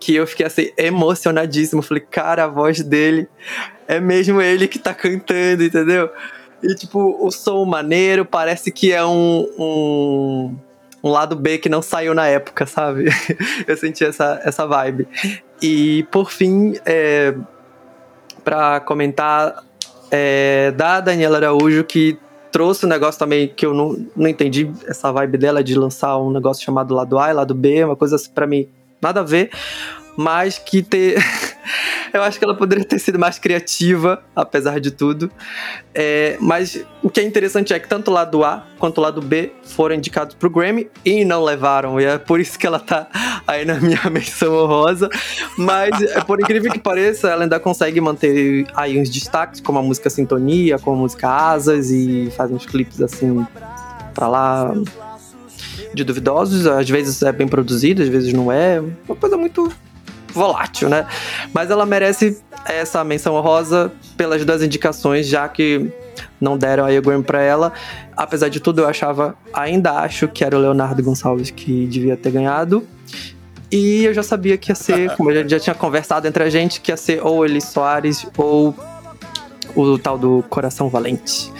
[0.00, 1.80] Que eu fiquei assim, emocionadíssimo.
[1.80, 3.28] Falei, cara, a voz dele
[3.86, 6.10] é mesmo ele que tá cantando, entendeu?
[6.62, 10.56] E tipo, o som maneiro, parece que é um, um,
[11.04, 13.06] um lado B que não saiu na época, sabe?
[13.66, 15.06] eu senti essa, essa vibe.
[15.62, 17.34] E por fim, é,
[18.46, 19.64] para comentar
[20.08, 22.16] é, da Daniela Araújo, que
[22.52, 26.30] trouxe um negócio também que eu não, não entendi essa vibe dela de lançar um
[26.30, 28.68] negócio chamado lado A e lado B, uma coisa assim, pra mim
[29.02, 29.50] nada a ver,
[30.16, 31.18] mas que ter
[32.16, 35.30] Eu acho que ela poderia ter sido mais criativa, apesar de tudo.
[35.94, 39.20] É, mas o que é interessante é que tanto o lado A quanto o lado
[39.20, 42.00] B foram indicados pro Grammy e não levaram.
[42.00, 43.06] E é por isso que ela tá
[43.46, 45.10] aí na minha menção honrosa.
[45.58, 49.82] Mas, é, por incrível que pareça, ela ainda consegue manter aí uns destaques, como a
[49.82, 53.46] música Sintonia, como a música Asas, e faz uns clipes assim
[54.14, 54.72] pra lá
[55.92, 56.66] de duvidosos.
[56.66, 58.80] Às vezes é bem produzido, às vezes não é.
[59.06, 59.70] Uma coisa muito
[60.36, 61.06] volátil, né?
[61.52, 65.90] Mas ela merece essa menção honrosa pelas duas indicações, já que
[66.40, 67.72] não deram aí o Grammy pra ela.
[68.16, 72.30] Apesar de tudo, eu achava, ainda acho que era o Leonardo Gonçalves que devia ter
[72.30, 72.86] ganhado.
[73.70, 76.50] E eu já sabia que ia ser, como a gente já tinha conversado entre a
[76.50, 78.74] gente, que ia ser ou Eli Soares ou
[79.76, 81.52] o tal do Coração Valente.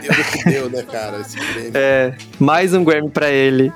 [0.00, 1.20] Deus que deu, né, cara?
[1.20, 1.72] Esse prêmio.
[1.74, 3.72] É, mais um Grammy pra ele.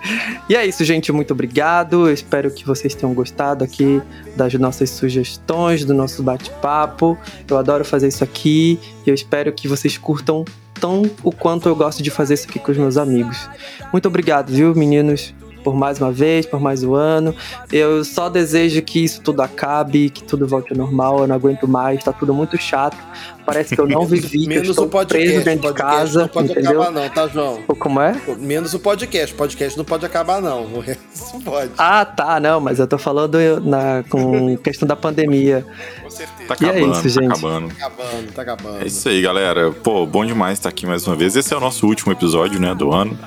[0.49, 1.11] E é isso, gente.
[1.13, 2.09] Muito obrigado.
[2.09, 4.01] Eu espero que vocês tenham gostado aqui
[4.37, 7.19] das nossas sugestões, do nosso bate-papo.
[7.49, 11.77] Eu adoro fazer isso aqui e eu espero que vocês curtam tão o quanto eu
[11.77, 13.49] gosto de fazer isso aqui com os meus amigos.
[13.93, 15.35] Muito obrigado, viu, meninos?
[15.63, 17.35] Por mais uma vez, por mais um ano.
[17.73, 21.21] Eu só desejo que isso tudo acabe, que tudo volte ao normal.
[21.21, 22.97] Eu não aguento mais, tá tudo muito chato.
[23.45, 25.29] Parece que eu não vivi, que eu Menos estou o podcast.
[25.29, 26.83] preso dentro de casa, não pode entendeu?
[26.83, 27.63] acabar, não, tá, João?
[27.79, 28.15] Como é?
[28.39, 29.35] Menos o podcast.
[29.35, 30.65] Podcast não pode acabar, não.
[30.67, 31.73] O resto pode.
[31.77, 35.67] Ah, tá, não, mas eu tô falando na, com questão da pandemia.
[36.03, 36.49] Com certeza.
[36.49, 37.33] Tá E é acabando, isso, tá gente.
[37.33, 37.69] acabando.
[37.69, 38.83] Tá acabando, tá acabando.
[38.83, 39.73] É isso aí, galera.
[39.73, 41.35] Pô, bom demais estar aqui mais uma vez.
[41.35, 43.19] Esse é o nosso último episódio, né, do ano.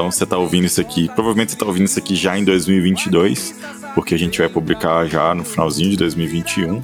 [0.00, 3.54] Então você tá ouvindo isso aqui, provavelmente você tá ouvindo isso aqui já em 2022,
[3.94, 6.82] porque a gente vai publicar já no finalzinho de 2021.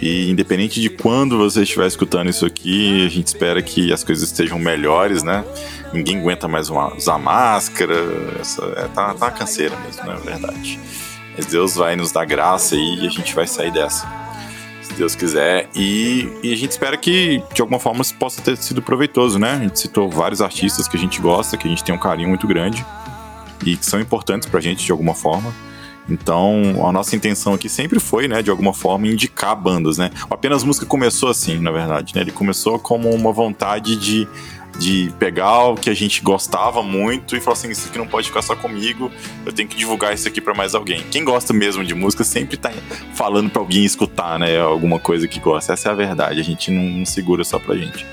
[0.00, 4.26] E independente de quando você estiver escutando isso aqui, a gente espera que as coisas
[4.26, 5.44] estejam melhores, né?
[5.92, 7.94] Ninguém aguenta mais uma- usar máscara,
[8.40, 10.80] essa, é, tá, tá uma canseira mesmo, na verdade.
[11.36, 14.06] Mas Deus vai nos dar graça e a gente vai sair dessa
[14.90, 15.68] se Deus quiser.
[15.74, 19.52] E, e a gente espera que, de alguma forma, isso possa ter sido proveitoso, né?
[19.52, 22.28] A gente citou vários artistas que a gente gosta, que a gente tem um carinho
[22.28, 22.84] muito grande
[23.64, 25.52] e que são importantes pra gente de alguma forma.
[26.08, 30.10] Então, a nossa intenção aqui sempre foi, né, de alguma forma, indicar bandas, né?
[30.28, 32.22] O Apenas Música começou assim, na verdade, né?
[32.22, 34.26] Ele começou como uma vontade de,
[34.80, 38.28] de pegar o que a gente gostava muito e falar assim, isso aqui não pode
[38.28, 39.12] ficar só comigo,
[39.44, 41.04] eu tenho que divulgar isso aqui pra mais alguém.
[41.10, 42.72] Quem gosta mesmo de música sempre tá
[43.14, 45.74] falando pra alguém escutar, né, alguma coisa que gosta.
[45.74, 48.06] Essa é a verdade, a gente não, não segura só pra gente.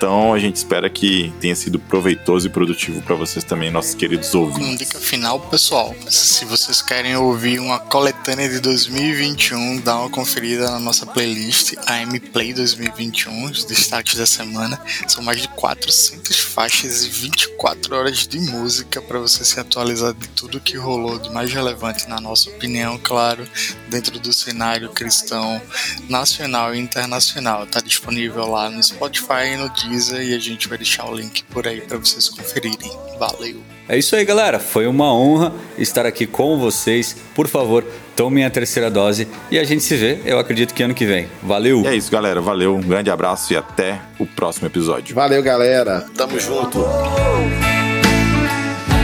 [0.00, 4.34] Então, a gente espera que tenha sido proveitoso e produtivo pra vocês também, nossos queridos
[4.34, 4.78] ouvintes.
[4.78, 10.80] dica final, pessoal, se vocês querem ouvir uma coletânea de 2021, dá uma conferida na
[10.80, 14.80] nossa playlist AM Play 2021, os destaques da semana.
[15.06, 20.28] São mais de 400 faixas e 24 horas de música para você se atualizar de
[20.28, 23.46] tudo que rolou de mais relevante, na nossa opinião, claro,
[23.90, 25.60] dentro do cenário cristão
[26.08, 27.66] nacional e internacional.
[27.66, 31.66] Tá disponível lá no Spotify e no E a gente vai deixar o link por
[31.66, 32.90] aí para vocês conferirem.
[33.18, 33.60] Valeu!
[33.88, 34.60] É isso aí, galera.
[34.60, 37.16] Foi uma honra estar aqui com vocês.
[37.34, 37.84] Por favor,
[38.14, 41.28] tomem a terceira dose e a gente se vê, eu acredito que ano que vem.
[41.42, 41.82] Valeu!
[41.82, 42.40] E é isso, galera.
[42.40, 45.14] Valeu, um grande abraço e até o próximo episódio.
[45.14, 46.06] Valeu, galera.
[46.16, 46.84] Tamo junto.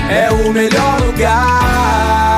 [0.09, 2.36] É o melhor lugar.